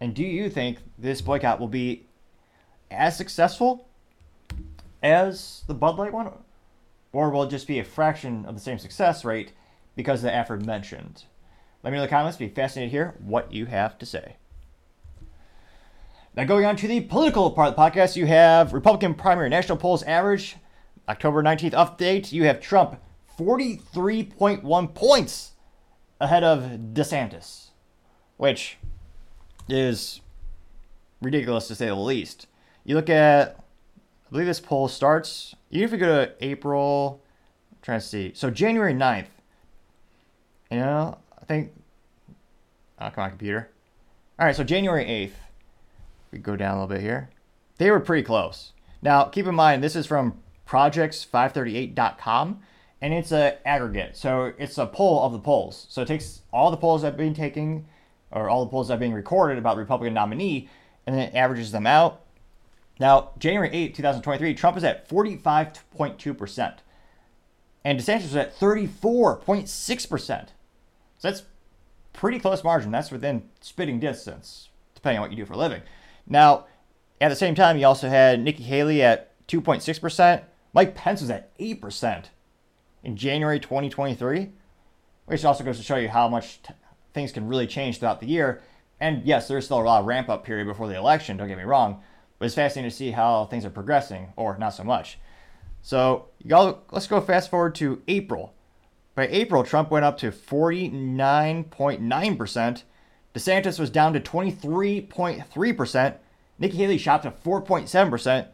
[0.00, 2.06] and do you think this boycott will be
[2.92, 3.88] as successful
[5.02, 6.30] as the Bud Light one,
[7.12, 9.52] or will it just be a fraction of the same success rate
[9.96, 11.24] because of the aforementioned?
[11.82, 12.38] Let me know in the comments.
[12.38, 14.36] Be fascinated to hear what you have to say.
[16.34, 19.76] Now, going on to the political part of the podcast, you have Republican primary national
[19.76, 20.56] polls average
[21.08, 22.32] October 19th update.
[22.32, 22.98] You have Trump
[23.38, 25.52] 43.1 points
[26.20, 26.60] ahead of
[26.94, 27.70] DeSantis,
[28.36, 28.78] which
[29.68, 30.20] is
[31.20, 32.46] ridiculous to say the least.
[32.84, 37.22] You look at, I believe this poll starts, even if you go to April,
[37.70, 39.26] I'm trying to see, so January 9th,
[40.70, 41.72] you know, I think,
[43.00, 43.70] oh, come on, computer.
[44.38, 45.34] All right, so January 8th,
[46.32, 47.30] we go down a little bit here.
[47.78, 48.72] They were pretty close.
[49.02, 52.60] Now, keep in mind, this is from projects538.com,
[53.00, 54.16] and it's an aggregate.
[54.16, 55.86] So it's a poll of the polls.
[55.88, 57.86] So it takes all the polls that have been taken,
[58.30, 60.68] or all the polls that have been recorded about Republican nominee,
[61.06, 62.21] and then it averages them out.
[63.00, 66.74] Now, January 8, 2023, Trump is at 45.2%,
[67.84, 70.18] and DeSantis is at 34.6%.
[70.18, 70.48] So
[71.20, 71.42] that's
[72.12, 72.90] pretty close margin.
[72.90, 75.82] That's within spitting distance, depending on what you do for a living.
[76.26, 76.66] Now,
[77.20, 80.42] at the same time, you also had Nikki Haley at 2.6%.
[80.72, 82.24] Mike Pence was at 8%
[83.04, 84.50] in January 2023,
[85.26, 86.74] which also goes to show you how much t-
[87.12, 88.62] things can really change throughout the year.
[89.00, 91.58] And yes, there's still a lot of ramp up period before the election, don't get
[91.58, 92.02] me wrong,
[92.42, 95.16] but it's fascinating to see how things are progressing, or not so much.
[95.80, 98.52] So, y'all, let's go fast forward to April.
[99.14, 102.82] By April, Trump went up to 49.9%.
[103.32, 106.16] DeSantis was down to 23.3%.
[106.58, 108.48] Nikki Haley shot to 4.7%.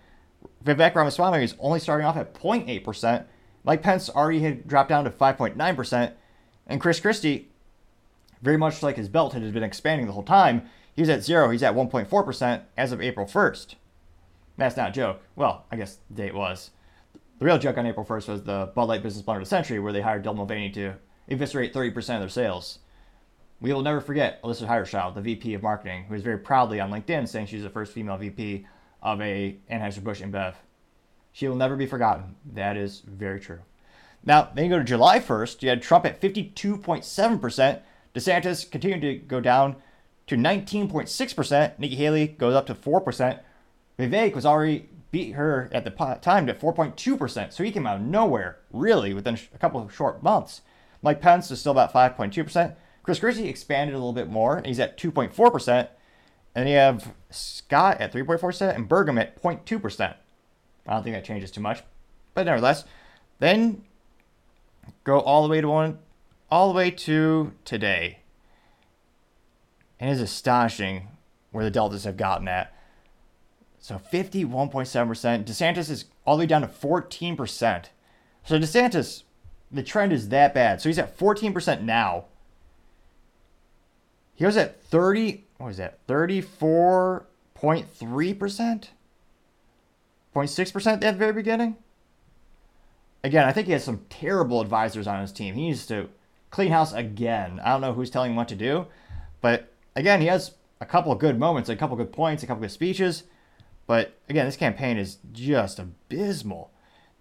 [0.66, 3.24] Vivek Ramaswamy is only starting off at 0.8%.
[3.64, 6.12] Mike Pence already had dropped down to 5.9%.
[6.66, 7.48] And Chris Christie,
[8.42, 11.48] very much like his belt had been expanding the whole time, he was at zero.
[11.48, 13.76] He's at 1.4% as of April 1st.
[14.56, 15.22] That's not a joke.
[15.36, 16.72] Well, I guess the date was.
[17.38, 19.78] The real joke on April 1st was the Bud Light Business Blunder of the Century,
[19.78, 20.94] where they hired Dylan Mulvaney to
[21.28, 22.80] eviscerate 30% of their sales.
[23.60, 26.90] We will never forget Alissa Heinerscheid, the VP of Marketing, who is very proudly on
[26.90, 28.66] LinkedIn saying she's the first female VP
[29.00, 30.54] of a Anheuser-Busch InBev.
[31.30, 32.34] She will never be forgotten.
[32.54, 33.60] That is very true.
[34.24, 37.82] Now, then you go to July 1st, you had Trump at 52.7%.
[38.16, 39.76] DeSantis continued to go down
[40.28, 41.78] to 19.6%.
[41.78, 43.40] Nikki Haley goes up to 4%.
[43.98, 47.52] Vivek was already beat her at the time at 4.2%.
[47.52, 50.62] So he came out of nowhere, really, within a couple of short months.
[51.02, 52.76] Mike Pence is still about 5.2%.
[53.02, 54.58] Chris Christie expanded a little bit more.
[54.58, 55.88] and He's at 2.4%.
[56.54, 60.14] And you have Scott at 3.4% and Burgum at 0.2%.
[60.86, 61.82] I don't think that changes too much.
[62.34, 62.84] But nevertheless,
[63.38, 63.84] then
[65.04, 65.98] go all the way to one
[66.50, 68.20] all the way to today.
[70.00, 71.08] And it's astonishing
[71.50, 72.72] where the deltas have gotten at.
[73.80, 75.44] So 51.7%.
[75.44, 77.84] DeSantis is all the way down to 14%.
[78.44, 79.24] So DeSantis,
[79.70, 80.80] the trend is that bad.
[80.80, 82.26] So he's at 14% now.
[84.34, 86.06] He was at 30, what was that?
[86.06, 88.88] 34.3%?
[90.34, 91.76] 0.6% at the very beginning?
[93.24, 95.54] Again, I think he has some terrible advisors on his team.
[95.54, 96.08] He needs to
[96.50, 97.60] clean house again.
[97.64, 98.86] I don't know who's telling him what to do,
[99.40, 102.46] but again, he has a couple of good moments, a couple of good points, a
[102.46, 103.24] couple of good speeches.
[103.86, 106.70] But again, this campaign is just abysmal.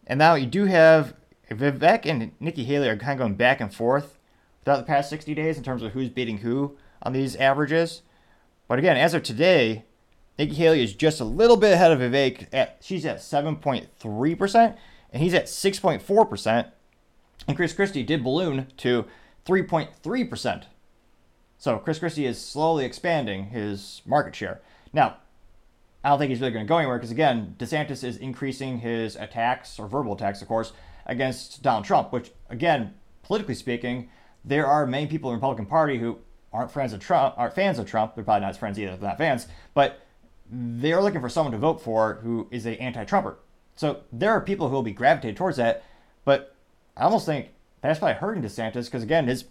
[0.06, 1.14] And now you do have
[1.50, 4.18] Vivek and Nikki Haley are kind of going back and forth
[4.64, 8.02] throughout the past 60 days in terms of who's beating who on these averages.
[8.68, 9.86] But again, as of today,
[10.38, 12.48] Nikki Haley is just a little bit ahead of Vivek.
[12.52, 14.76] At, she's at 7.3%, and
[15.12, 16.72] and he's at 6.4%.
[17.48, 19.06] And Chris Christie did balloon to
[19.46, 20.64] 3.3%.
[21.58, 24.62] So Chris Christie is slowly expanding his market share.
[24.94, 25.18] Now,
[26.04, 29.16] I don't think he's really going to go anywhere because, again, DeSantis is increasing his
[29.16, 30.72] attacks, or verbal attacks, of course,
[31.06, 32.94] against Donald Trump, which, again,
[33.24, 34.10] politically speaking,
[34.46, 36.20] there are many people in the Republican Party who
[36.54, 38.16] aren't friends of Trump, aren't fans of Trump.
[38.16, 40.00] They're probably not his friends either, they're not fans, but
[40.50, 43.38] they're looking for someone to vote for who is a anti-Trumper.
[43.76, 45.84] So there are people who will be gravitated towards that,
[46.24, 46.56] but
[46.96, 47.50] I almost think
[47.82, 49.46] that's probably hurting DeSantis because again, his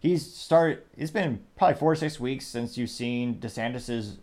[0.00, 0.82] he's started.
[0.96, 4.18] It's been probably four or six weeks since you've seen DeSantis's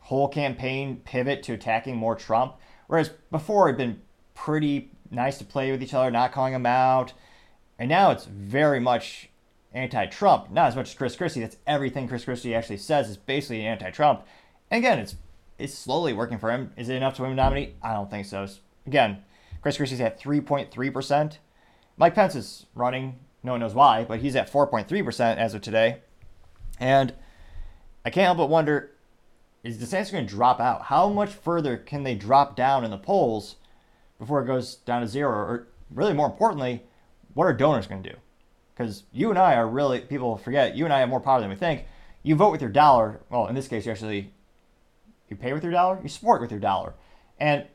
[0.00, 4.00] whole campaign pivot to attacking more Trump, whereas before it'd been
[4.34, 7.12] pretty nice to play with each other, not calling him out,
[7.78, 9.30] and now it's very much
[9.72, 10.50] anti-Trump.
[10.50, 11.40] Not as much as Chris Christie.
[11.40, 14.22] That's everything Chris Christie actually says is basically anti-Trump.
[14.70, 15.16] And again, it's
[15.58, 16.72] it's slowly working for him.
[16.76, 17.74] Is it enough to win the nominee?
[17.82, 18.46] I don't think so.
[18.86, 19.22] Again,
[19.60, 21.38] Chris Christie's at 3.3 percent.
[21.96, 23.18] Mike Pence is running.
[23.42, 26.00] No one knows why, but he's at 4.3% as of today.
[26.78, 27.14] And
[28.04, 28.90] I can't help but wonder
[29.62, 30.84] is the DeSantis going to drop out?
[30.84, 33.56] How much further can they drop down in the polls
[34.18, 35.30] before it goes down to zero?
[35.30, 36.82] Or really more importantly,
[37.34, 38.16] what are donors going to do?
[38.74, 41.50] Because you and I are really, people forget, you and I have more power than
[41.50, 41.84] we think.
[42.22, 43.20] You vote with your dollar.
[43.28, 44.32] Well, in this case, you actually,
[45.28, 46.94] you pay with your dollar, you support with your dollar.
[47.38, 47.66] And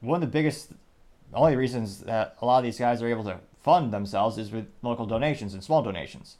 [0.00, 0.72] one of the biggest,
[1.32, 4.66] only reasons that a lot of these guys are able to fund themselves is with
[4.82, 6.36] local donations and small donations,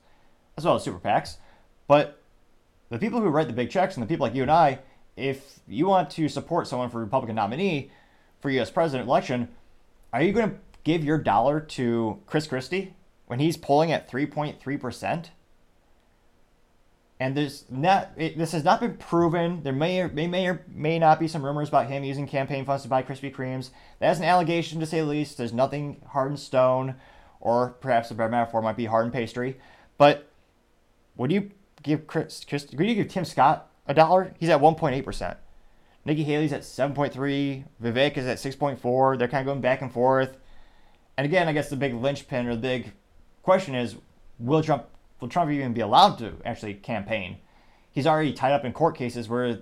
[0.56, 1.36] as well as super PACs.
[1.86, 2.20] But
[2.88, 4.80] the people who write the big checks and the people like you and I,
[5.16, 7.90] if you want to support someone for Republican nominee
[8.40, 8.70] for U.S.
[8.70, 9.48] president election,
[10.12, 12.94] are you going to give your dollar to Chris Christie
[13.26, 15.30] when he's polling at 3.3 percent?
[17.20, 19.62] And there's not, it, this has not been proven.
[19.62, 22.64] There may or may, may or may not be some rumors about him using campaign
[22.64, 23.68] funds to buy Krispy Kremes.
[23.98, 25.36] That's an allegation to say the least.
[25.36, 26.94] There's nothing hard in stone,
[27.38, 29.58] or perhaps a better metaphor might be hard in pastry.
[29.98, 30.30] But
[31.16, 31.50] would you
[31.82, 34.32] give Chris, Chris would you give Tim Scott a dollar?
[34.40, 35.36] He's at 1.8 percent.
[36.06, 37.64] Nikki Haley's at 7.3.
[37.82, 39.18] Vivek is at 6.4.
[39.18, 40.38] They're kind of going back and forth.
[41.18, 42.92] And again, I guess the big linchpin or the big
[43.42, 43.96] question is,
[44.38, 44.86] will Trump
[45.20, 47.38] will Trump even be allowed to actually campaign?
[47.92, 49.60] He's already tied up in court cases where,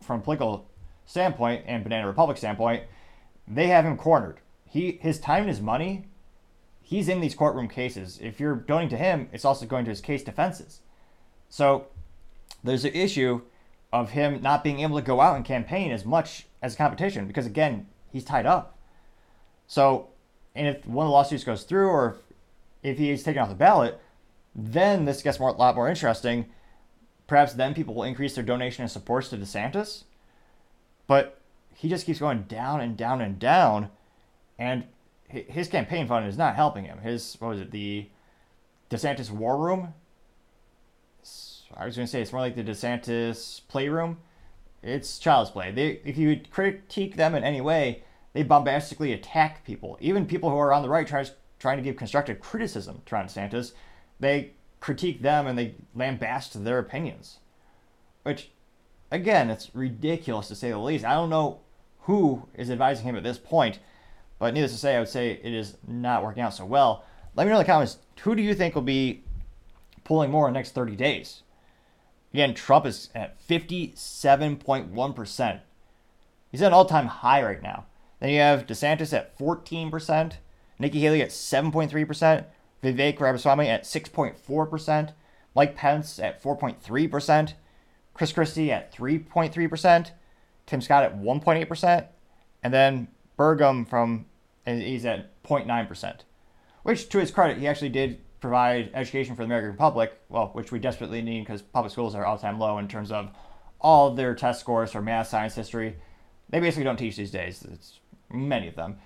[0.00, 0.68] from political
[1.06, 2.84] standpoint and Banana Republic standpoint,
[3.46, 4.40] they have him cornered.
[4.66, 6.06] He his time and his money,
[6.82, 8.18] he's in these courtroom cases.
[8.22, 10.80] If you're donating to him, it's also going to his case defenses.
[11.48, 11.88] So
[12.62, 13.42] there's an issue
[13.92, 17.46] of him not being able to go out and campaign as much as competition because
[17.46, 18.78] again, he's tied up.
[19.66, 20.08] So,
[20.54, 22.16] and if one of the lawsuits goes through or
[22.82, 24.00] if he is taken off the ballot,
[24.54, 26.46] then this gets more, a lot more interesting.
[27.26, 30.04] Perhaps then people will increase their donation and supports to DeSantis.
[31.06, 31.38] But
[31.74, 33.90] he just keeps going down and down and down.
[34.58, 34.84] And
[35.26, 36.98] his campaign fund is not helping him.
[36.98, 38.06] His, what was it, the
[38.90, 39.94] DeSantis War Room?
[41.76, 44.18] I was going to say it's more like the DeSantis Playroom.
[44.82, 45.72] It's child's play.
[45.72, 49.96] They, if you critique them in any way, they bombastically attack people.
[50.00, 51.24] Even people who are on the right try,
[51.58, 53.72] trying to give constructive criticism to Ron DeSantis
[54.24, 57.38] they critique them and they lambast their opinions.
[58.22, 58.50] Which,
[59.10, 61.04] again, it's ridiculous to say the least.
[61.04, 61.60] I don't know
[62.00, 63.78] who is advising him at this point,
[64.38, 67.04] but needless to say, I would say it is not working out so well.
[67.34, 69.22] Let me know in the comments who do you think will be
[70.04, 71.42] pulling more in the next 30 days?
[72.32, 75.60] Again, Trump is at 57.1%.
[76.50, 77.86] He's at an all time high right now.
[78.20, 80.32] Then you have DeSantis at 14%,
[80.78, 82.44] Nikki Haley at 7.3%,
[82.84, 85.12] Vivek Ramaswamy at 6.4%,
[85.54, 87.54] Mike Pence at 4.3%,
[88.12, 90.10] Chris Christie at 3.3%,
[90.66, 92.06] Tim Scott at 1.8%,
[92.62, 94.26] and then Burgum from
[94.66, 96.20] he's at 0.9%.
[96.82, 100.70] Which, to his credit, he actually did provide education for the American public, well, which
[100.70, 103.30] we desperately need because public schools are all-time low in terms of
[103.80, 105.96] all their test scores for math, science, history.
[106.50, 107.66] They basically don't teach these days.
[107.70, 108.00] It's
[108.30, 108.98] many of them.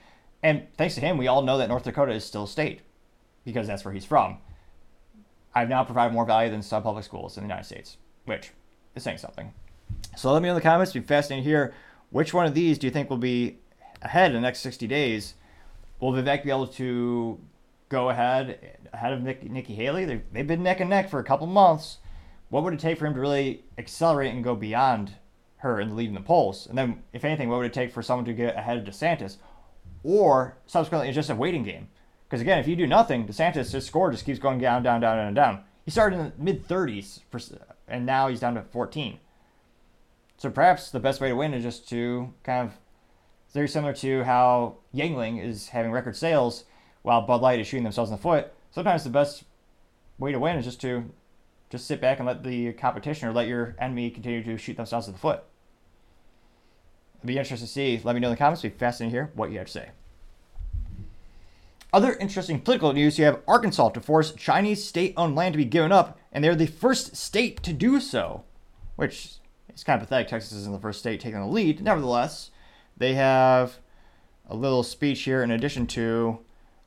[0.43, 2.81] And thanks to him, we all know that North Dakota is still a state
[3.53, 4.39] because that's where he's from.
[5.55, 7.97] I've now provided more value than some public schools in the United States,
[8.27, 8.53] which
[8.95, 9.53] is saying something.
[10.17, 10.93] So let me know in the comments.
[10.93, 11.75] Be fascinating to hear
[12.11, 13.59] which one of these do you think will be
[14.03, 15.35] ahead in the next 60 days.
[16.01, 17.41] Will Vivek be able to
[17.89, 20.05] go ahead ahead of Nick, Nikki Haley?
[20.05, 21.99] They've, they've been neck and neck for a couple months.
[22.51, 25.15] What would it take for him to really accelerate and go beyond
[25.59, 26.67] her and lead in the polls?
[26.67, 29.37] And then, if anything, what would it take for someone to get ahead of DeSantis?
[30.03, 31.89] Or subsequently, it's just a waiting game.
[32.29, 35.19] Because again, if you do nothing, DeSantis, his score just keeps going down, down, down,
[35.19, 35.65] and down.
[35.85, 37.21] He started in the mid 30s,
[37.89, 39.19] and now he's down to 14.
[40.37, 42.75] So perhaps the best way to win is just to kind of
[43.55, 46.65] very similar to how Yuengling is having record sales
[47.03, 48.53] while Bud Light is shooting themselves in the foot.
[48.71, 49.45] Sometimes the best
[50.19, 51.11] way to win is just to
[51.71, 55.07] just sit back and let the competition or let your enemy continue to shoot themselves
[55.07, 55.43] in the foot.
[57.17, 58.01] It'd be interesting to see.
[58.05, 58.63] Let me know in the comments.
[58.63, 59.89] It'd be fascinating to hear what you have to say.
[61.91, 65.65] Other interesting political news you have Arkansas to force Chinese state owned land to be
[65.65, 68.45] given up, and they're the first state to do so,
[68.97, 69.39] which
[69.75, 70.29] is kind of pathetic.
[70.29, 71.81] Texas isn't the first state taking the lead.
[71.81, 72.51] Nevertheless,
[72.99, 73.79] they have
[74.47, 76.41] a little speech here in addition to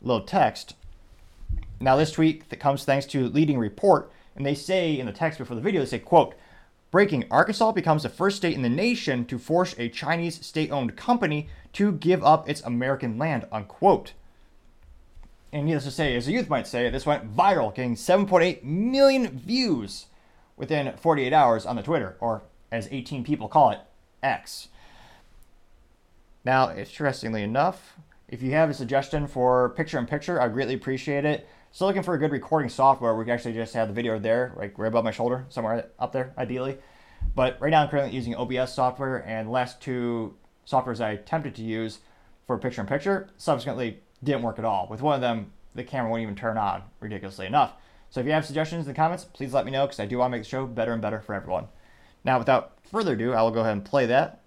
[0.03, 0.75] a little text.
[1.79, 5.39] Now, this tweet that comes thanks to Leading Report, and they say in the text
[5.39, 6.35] before the video, they say, quote,
[6.91, 10.95] Breaking Arkansas becomes the first state in the nation to force a Chinese state owned
[10.95, 14.13] company to give up its American land, unquote.
[15.53, 19.37] And needless to say, as a youth might say, this went viral, getting 7.8 million
[19.37, 20.05] views
[20.55, 23.79] within 48 hours on the Twitter, or as 18 people call it,
[24.23, 24.69] X.
[26.45, 27.97] Now, interestingly enough,
[28.29, 31.47] if you have a suggestion for picture in picture, I'd greatly appreciate it.
[31.73, 33.13] Still looking for a good recording software.
[33.15, 36.13] We can actually just have the video there, like right above my shoulder, somewhere up
[36.13, 36.77] there, ideally.
[37.35, 40.35] But right now I'm currently using OBS software, and last two
[40.65, 41.99] softwares I attempted to use
[42.47, 44.87] for picture in picture subsequently didn't work at all.
[44.89, 47.73] With one of them, the camera won't even turn on, ridiculously enough.
[48.09, 50.17] So if you have suggestions in the comments, please let me know because I do
[50.17, 51.67] want to make the show better and better for everyone.
[52.23, 54.41] Now, without further ado, I will go ahead and play that.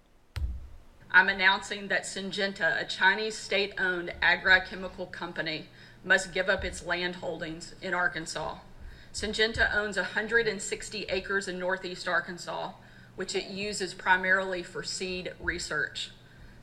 [1.10, 5.66] I'm announcing that Syngenta, a Chinese state owned agrochemical company,
[6.04, 8.58] must give up its land holdings in Arkansas.
[9.12, 12.72] Syngenta owns 160 acres in northeast Arkansas,
[13.16, 16.10] which it uses primarily for seed research.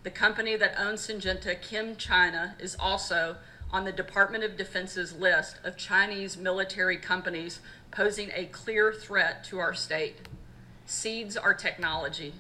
[0.03, 3.37] The company that owns Syngenta, ChemChina, is also
[3.71, 7.59] on the Department of Defense's list of Chinese military companies
[7.91, 10.27] posing a clear threat to our state.
[10.85, 12.33] Seeds are technology.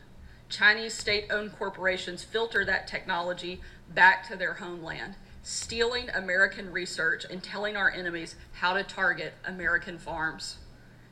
[0.49, 3.61] Chinese state owned corporations filter that technology
[3.93, 9.97] back to their homeland, stealing American research and telling our enemies how to target American
[9.97, 10.57] farms.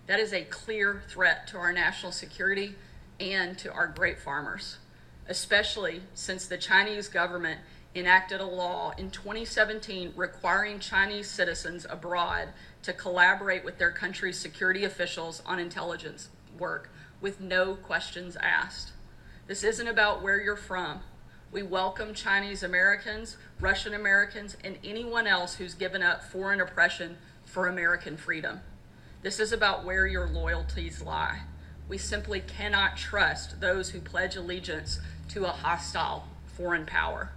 [0.08, 2.76] That is a clear threat to our national security
[3.20, 4.78] and to our great farmers,
[5.30, 7.60] especially since the Chinese government
[7.96, 12.50] enacted a law in 2017 requiring Chinese citizens abroad
[12.84, 18.92] to collaborate with their country's security officials on intelligence work with no questions asked.
[19.48, 21.00] This isn't about where you're from.
[21.52, 27.68] We welcome Chinese Americans, Russian Americans, and anyone else who's given up foreign oppression for
[27.68, 28.62] American freedom.
[29.22, 31.42] This is about where your loyalties lie.
[31.88, 35.00] We simply cannot trust those who pledge allegiance
[35.30, 37.32] to a hostile foreign power.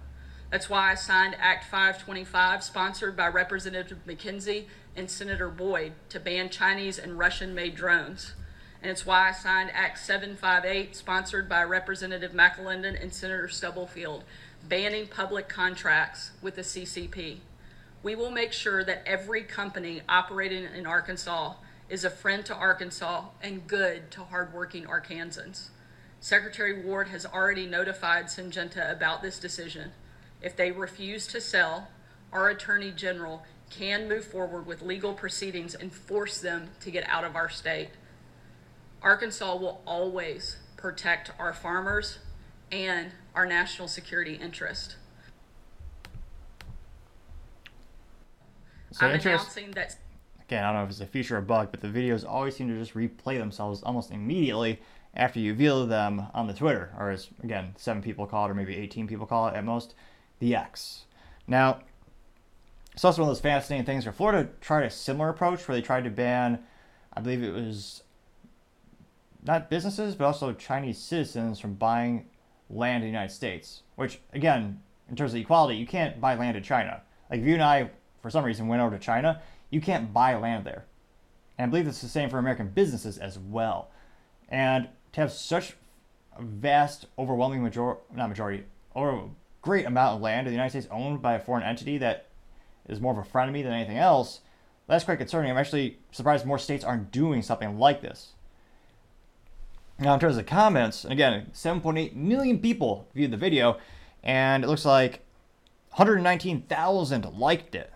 [0.51, 4.65] That's why I signed Act 525, sponsored by Representative McKenzie
[4.95, 8.33] and Senator Boyd, to ban Chinese and Russian made drones.
[8.81, 14.23] And it's why I signed Act 758, sponsored by Representative McAlindon and Senator Stubblefield,
[14.67, 17.37] banning public contracts with the CCP.
[18.03, 21.53] We will make sure that every company operating in Arkansas
[21.89, 25.69] is a friend to Arkansas and good to hardworking Arkansans.
[26.23, 29.91] Secretary Ward has already notified Syngenta about this decision.
[30.41, 31.89] If they refuse to sell,
[32.31, 37.25] our Attorney General can move forward with legal proceedings and force them to get out
[37.25, 37.89] of our state.
[39.01, 42.19] Arkansas will always protect our farmers
[42.71, 44.95] and our national security interest.
[48.91, 49.97] So I'm announcing that
[50.47, 52.69] Again, I don't know if it's a feature or bug, but the videos always seem
[52.69, 54.79] to just replay themselves almost immediately
[55.15, 58.55] after you view them on the Twitter, or as again seven people call it, or
[58.55, 59.93] maybe 18 people call it at most,
[60.39, 61.05] the X.
[61.47, 61.79] Now,
[62.93, 65.81] it's also one of those fascinating things where Florida tried a similar approach where they
[65.81, 66.59] tried to ban,
[67.13, 68.03] I believe it was
[69.45, 72.27] not businesses, but also Chinese citizens from buying
[72.69, 73.83] land in the United States.
[73.95, 77.01] Which, again, in terms of equality, you can't buy land in China.
[77.29, 77.89] Like if you and I,
[78.21, 80.85] for some reason, went over to China, you can't buy land there.
[81.57, 83.89] And I believe it's the same for American businesses as well.
[84.49, 85.75] And to have such
[86.37, 89.29] a vast, overwhelming majority, not majority, or
[89.61, 92.27] great amount of land in the United States owned by a foreign entity that
[92.87, 94.41] is more of a frenemy than anything else,
[94.87, 95.49] that's quite concerning.
[95.49, 98.33] I'm actually surprised more states aren't doing something like this.
[99.99, 103.77] Now, in terms of comments, and again, 7.8 million people viewed the video,
[104.23, 105.21] and it looks like
[105.91, 107.91] 119,000 liked it.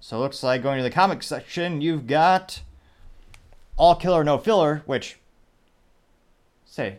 [0.00, 2.62] So it looks like going to the comic section, you've got
[3.76, 5.18] All Killer No Filler, which,
[6.64, 6.98] say,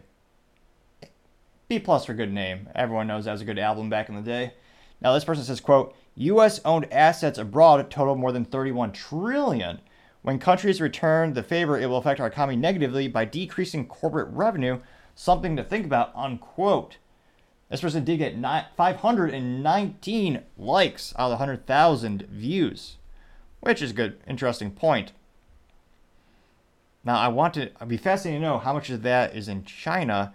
[1.67, 2.69] B plus for good name.
[2.75, 4.53] Everyone knows that was a good album back in the day.
[5.01, 6.59] Now this person says, quote, U.S.
[6.63, 9.81] owned assets abroad total more than 31 trillion.
[10.21, 14.79] When countries return the favor, it will affect our economy negatively by decreasing corporate revenue.
[15.15, 16.97] Something to think about, unquote.
[17.69, 18.39] This person did get
[18.77, 22.97] 519 likes out of 100,000 views,
[23.61, 25.11] which is a good, interesting point.
[27.05, 29.65] Now, I want to, I'd be fascinated to know how much of that is in
[29.65, 30.33] China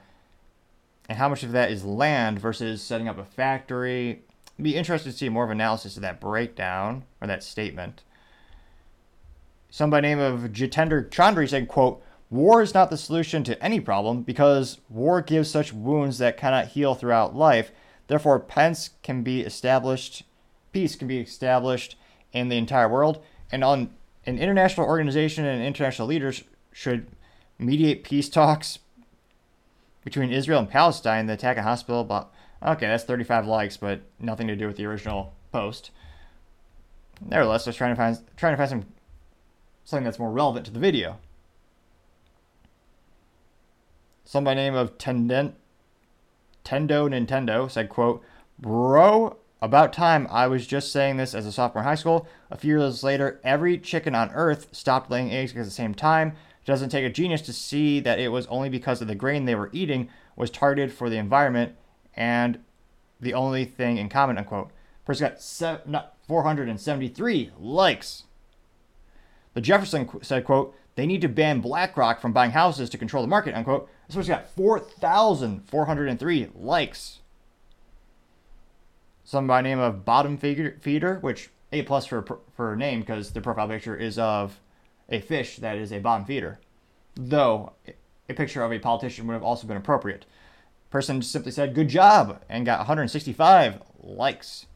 [1.09, 4.23] and how much of that is land versus setting up a factory.
[4.55, 8.03] It'd be interested to see more of analysis of that breakdown or that statement.
[9.71, 13.81] Somebody by name of Jitender Chandri said, quote, War is not the solution to any
[13.81, 17.71] problem because war gives such wounds that cannot heal throughout life.
[18.07, 20.25] Therefore, peace can be established,
[20.73, 21.97] peace can be established
[22.33, 23.91] in the entire world, and on
[24.27, 26.45] an international organization and international leaders
[26.79, 27.09] should
[27.59, 28.79] mediate peace talks
[30.05, 31.27] between Israel and Palestine.
[31.27, 32.33] The attack a hospital, but
[32.65, 35.91] okay, that's 35 likes, but nothing to do with the original post.
[37.21, 38.87] Nevertheless, I was trying to find trying to find some
[39.85, 41.19] something that's more relevant to the video.
[44.25, 45.57] Some by name of Tendent
[46.65, 48.23] Tendo Nintendo said, quote,
[48.57, 50.29] Bro, about time.
[50.31, 52.29] I was just saying this as a sophomore in high school.
[52.53, 56.37] A few years later, every chicken on earth stopped laying eggs at the same time.
[56.69, 59.47] It doesn't take a genius to see that it was only because of the grain
[59.47, 61.75] they were eating was targeted for the environment
[62.15, 62.59] and
[63.19, 64.71] the only thing in common, unquote.
[65.07, 68.25] Person got seven, 473 likes.
[69.55, 73.29] The Jefferson said, quote, they need to ban BlackRock from buying houses to control the
[73.29, 73.89] market, unquote.
[74.07, 77.21] This one's got 4,403 likes.
[79.25, 83.69] Some by name of Bottom Feeder, which A plus for for name because the profile
[83.69, 84.61] picture is of
[85.09, 86.61] a fish that is a bottom feeder.
[87.15, 87.73] Though
[88.29, 90.27] a picture of a politician would have also been appropriate.
[90.91, 94.67] Person simply said "Good job" and got 165 likes.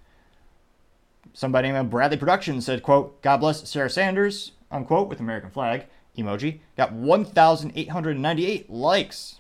[1.33, 6.61] Somebody named Bradley Productions said, "Quote: God bless Sarah Sanders." Unquote with American flag emoji
[6.77, 9.39] got 1,898 likes.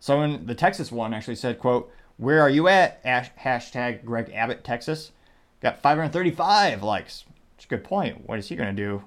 [0.00, 3.02] Someone, the Texas one actually said, quote, where are you at?
[3.04, 5.12] hashtag Greg Abbott, Texas.
[5.60, 7.24] Got 535 likes.
[7.62, 8.28] It's a good point.
[8.28, 9.04] What is he going to do?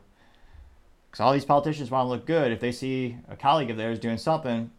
[1.12, 2.54] Because all these politicians want to look good.
[2.54, 4.72] If they see a colleague of theirs doing something,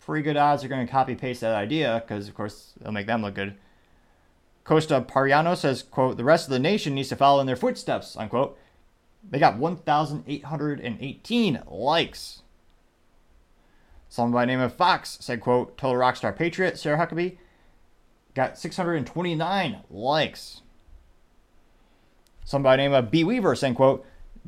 [0.00, 3.06] pretty good odds they're going to copy paste that idea because, of course, it'll make
[3.06, 3.58] them look good.
[4.64, 8.16] Costa Pariano says, quote, the rest of the nation needs to follow in their footsteps,
[8.16, 8.58] unquote.
[9.22, 12.40] They got 1,818 likes.
[14.08, 17.36] Someone by name of Fox said, quote, Total Rockstar Patriot, Sarah Huckabee,
[18.34, 20.62] got 629 likes.
[22.44, 23.24] Someone by the name of uh, B.
[23.24, 24.04] Weaver saying, quote,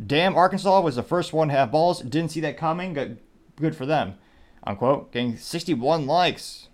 [0.06, 2.00] Damn, Arkansas was the first one to have balls.
[2.00, 2.92] Didn't see that coming.
[2.92, 3.18] Good,
[3.56, 4.14] good for them.
[4.62, 5.12] Unquote.
[5.12, 6.68] Getting 61 likes.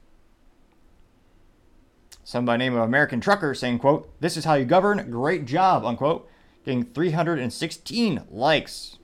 [2.24, 5.10] Some by the name of uh, American Trucker saying, quote, This is how you govern.
[5.10, 6.28] Great job, unquote
[6.64, 8.98] getting 316 likes.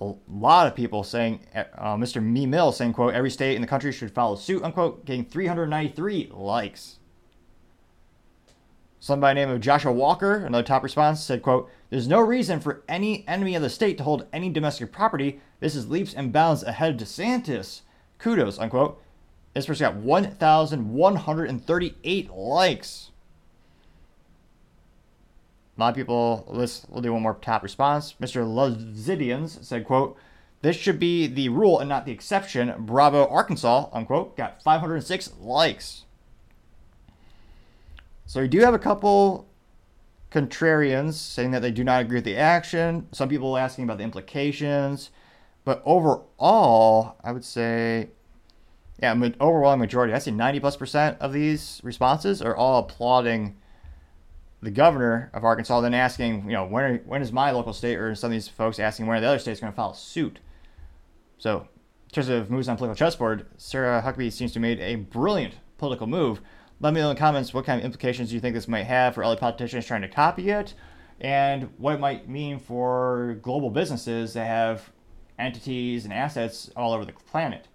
[0.00, 2.22] A lot of people saying, uh, uh Mr.
[2.22, 6.30] Me Mill saying, quote, every state in the country should follow suit, unquote, getting 393
[6.32, 6.98] likes.
[9.04, 13.54] Somebody named Joshua Walker, another top response, said, quote, there's no reason for any enemy
[13.54, 15.42] of the state to hold any domestic property.
[15.60, 17.82] This is leaps and bounds ahead of DeSantis.
[18.16, 18.98] Kudos, unquote.
[19.52, 23.10] This person got 1,138 likes.
[25.76, 28.14] A lot of people, let's we'll do one more top response.
[28.18, 28.42] Mr.
[28.42, 30.16] Luzidians said, quote,
[30.62, 32.72] this should be the rule and not the exception.
[32.78, 34.34] Bravo, Arkansas, unquote.
[34.34, 36.03] Got 506 likes.
[38.26, 39.48] So we do have a couple
[40.30, 43.06] contrarians saying that they do not agree with the action.
[43.12, 45.10] Some people asking about the implications.
[45.64, 48.10] But overall, I would say,
[49.00, 53.56] yeah, overwhelming majority, I say 90 plus percent of these responses are all applauding
[54.60, 57.96] the governor of Arkansas then asking, you know, when are, when is my local state
[57.96, 60.40] or some of these folks asking when are the other states going to file suit?
[61.38, 61.68] So,
[62.04, 65.54] in terms of moves on political chessboard, Sarah Huckabee seems to have made a brilliant
[65.78, 66.40] political move.
[66.80, 69.14] Let me know in the comments what kind of implications you think this might have
[69.14, 70.74] for other politicians trying to copy it,
[71.20, 74.90] and what it might mean for global businesses that have
[75.38, 77.68] entities and assets all over the planet.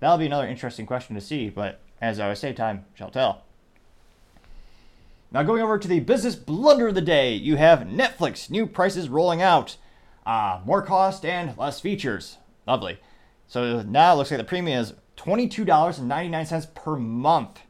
[0.00, 3.44] That'll be another interesting question to see, but as I always say, time shall tell.
[5.32, 9.08] Now, going over to the business blunder of the day, you have Netflix new prices
[9.08, 9.76] rolling out.
[10.26, 12.38] Uh, more cost and less features.
[12.66, 12.98] Lovely.
[13.46, 17.60] So now it looks like the premium is $22.99 per month,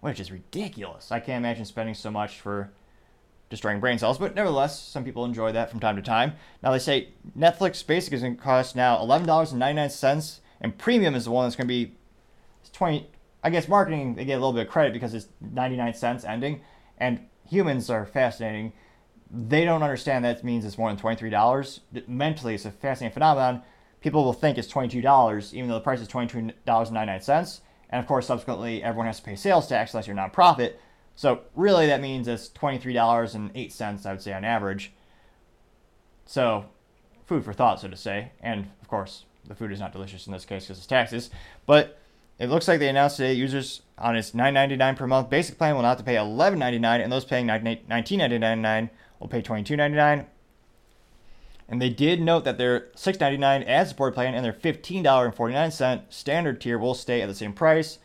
[0.00, 1.10] which is ridiculous.
[1.10, 2.70] I can't imagine spending so much for
[3.50, 6.34] destroying brain cells, but nevertheless, some people enjoy that from time to time.
[6.62, 11.30] Now they say Netflix Basic is going to cost now $11.99, and Premium is the
[11.30, 11.94] one that's going to be
[12.72, 13.08] 20
[13.42, 16.60] I guess marketing they get a little bit of credit because it's 99 cents ending,
[16.98, 18.72] and humans are fascinating.
[19.30, 21.80] They don't understand that means it's more than $23.
[22.08, 23.62] Mentally, it's a fascinating phenomenon.
[24.00, 27.60] people will think it's $22, even though the price is $22.99.
[27.60, 30.74] And of course, subsequently, everyone has to pay sales tax unless you're a nonprofit.
[31.16, 34.92] So really, that means it's $23.08, I would say, on average.
[36.26, 36.66] So,
[37.26, 38.32] food for thought, so to say.
[38.40, 41.30] And of course, the food is not delicious in this case because it's taxes.
[41.66, 41.98] But
[42.38, 45.82] it looks like they announced today users on its $9.99 per month basic plan will
[45.82, 50.26] not have to pay $11.99, and those paying $19.99 will pay $22.99.
[51.68, 56.78] And they did note that their $6.99 ad support plan and their $15.49 standard tier
[56.78, 57.98] will stay at the same price.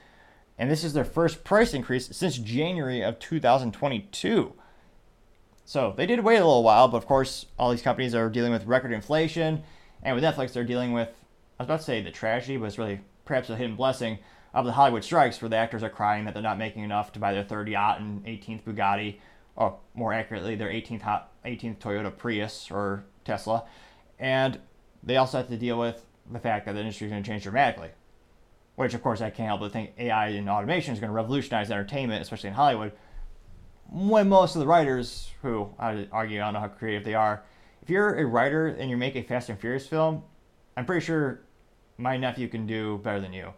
[0.57, 4.53] And this is their first price increase since January of 2022.
[5.65, 8.51] So they did wait a little while, but of course, all these companies are dealing
[8.51, 9.63] with record inflation.
[10.01, 11.07] And with Netflix, they're dealing with,
[11.57, 14.19] I was about to say the tragedy, but it's really perhaps a hidden blessing
[14.53, 17.19] of the Hollywood strikes where the actors are crying that they're not making enough to
[17.19, 19.19] buy their third yacht and 18th Bugatti,
[19.55, 23.65] or more accurately, their 18th, 18th Toyota Prius or Tesla.
[24.19, 24.59] And
[25.01, 27.43] they also have to deal with the fact that the industry is going to change
[27.43, 27.89] dramatically.
[28.75, 31.69] Which, of course, I can't help but think AI and automation is going to revolutionize
[31.69, 32.93] entertainment, especially in Hollywood.
[33.91, 37.43] When most of the writers, who I argue, I don't know how creative they are,
[37.81, 40.23] if you're a writer and you make a Fast and Furious film,
[40.75, 41.41] I'm pretty sure
[41.97, 43.53] my nephew can do better than you.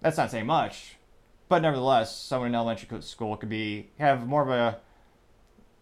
[0.00, 0.96] That's not saying much,
[1.48, 4.80] but nevertheless, someone in elementary school could be have more of a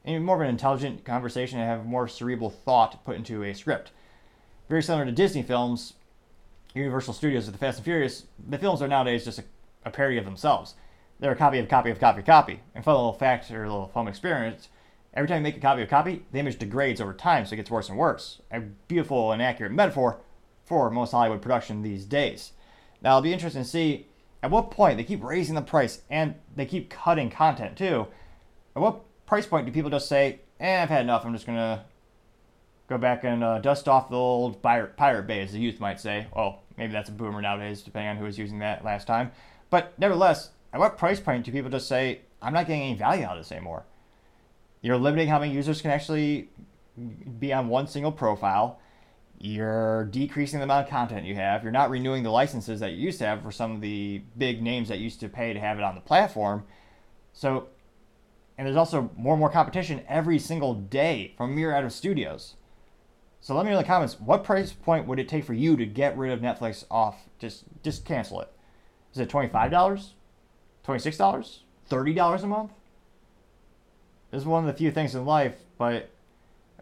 [0.07, 3.93] more of an intelligent conversation and have more cerebral thought put into a script.
[4.69, 5.95] Very similar to Disney films,
[6.75, 9.45] Universal Studios with the Fast and Furious, the films are nowadays just a,
[9.85, 10.75] a parody of themselves.
[11.21, 12.61] They're a copy of copy of copy of copy.
[12.75, 14.69] And for a little fact or a little fun experience,
[15.15, 17.57] every time you make a copy of copy, the image degrades over time, so it
[17.57, 18.41] gets worse and worse.
[18.51, 20.21] A beautiful and accurate metaphor
[20.65, 22.53] for most Hollywood production these days.
[23.01, 24.07] Now it'll be interesting to see
[24.43, 28.07] at what point they keep raising the price and they keep cutting content too.
[28.77, 31.25] At what price point do people just say, "Eh, I've had enough.
[31.25, 31.85] I'm just gonna
[32.89, 36.01] go back and uh, dust off the old pirate, pirate bay," as the youth might
[36.01, 36.27] say.
[36.35, 39.31] Well, maybe that's a boomer nowadays, depending on who was using that last time.
[39.71, 43.25] But nevertheless, at what price point do people just say, "I'm not getting any value
[43.25, 43.85] out of this anymore"?
[44.81, 46.49] You're limiting how many users can actually
[47.39, 48.81] be on one single profile
[49.41, 51.63] you're decreasing the amount of content you have.
[51.63, 54.63] You're not renewing the licenses that you used to have for some of the big
[54.63, 56.65] names that used to pay to have it on the platform.
[57.33, 57.69] So,
[58.59, 62.57] and there's also more and more competition every single day from myriad of studios.
[63.41, 65.77] So let me know in the comments what price point would it take for you
[65.77, 67.17] to get rid of Netflix off?
[67.39, 68.53] Just just cancel it.
[69.15, 70.15] Is it twenty five dollars,
[70.83, 72.73] twenty six dollars, thirty dollars a month?
[74.33, 76.11] This is one of the few things in life, but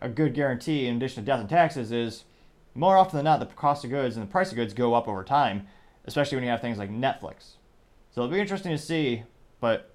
[0.01, 2.25] a good guarantee in addition to death and taxes is
[2.75, 5.09] more often than not, the cost of goods and the price of goods go up
[5.09, 5.67] over time,
[6.07, 7.55] especially when you have things like Netflix.
[8.11, 9.23] So it'll be interesting to see,
[9.61, 9.91] but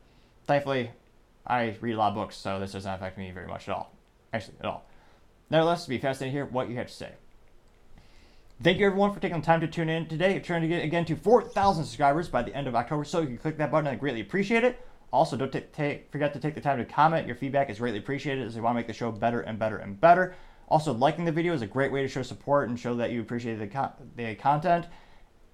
[0.45, 0.91] thankfully,
[1.45, 3.95] I read a lot of books, so this doesn't affect me very much at all.
[4.33, 4.85] Actually, at all.
[5.49, 7.11] Nevertheless, it'll be fascinated to hear what you have to say.
[8.63, 10.33] Thank you everyone for taking the time to tune in today.
[10.33, 13.27] We're trying to get again to 4,000 subscribers by the end of October, so you
[13.27, 13.87] can click that button.
[13.87, 14.79] I greatly appreciate it.
[15.11, 17.27] Also, don't t- forget to take the time to comment.
[17.27, 19.77] Your feedback is greatly appreciated as we want to make the show better and better
[19.77, 20.35] and better.
[20.69, 23.19] Also, liking the video is a great way to show support and show that you
[23.19, 24.85] appreciate the, the content.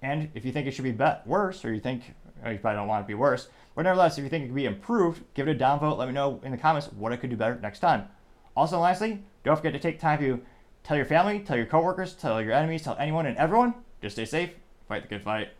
[0.02, 2.14] And if you think it should be bet- worse, or you think
[2.44, 4.46] or you probably don't want it to be worse, but nevertheless, if you think it
[4.48, 5.98] could be improved, give it a downvote.
[5.98, 8.08] Let me know in the comments what I could do better next time.
[8.56, 10.40] Also, lastly, don't forget to take time to
[10.82, 13.74] tell your family, tell your coworkers, tell your enemies, tell anyone and everyone.
[14.02, 14.50] Just stay safe,
[14.88, 15.50] fight the good fight.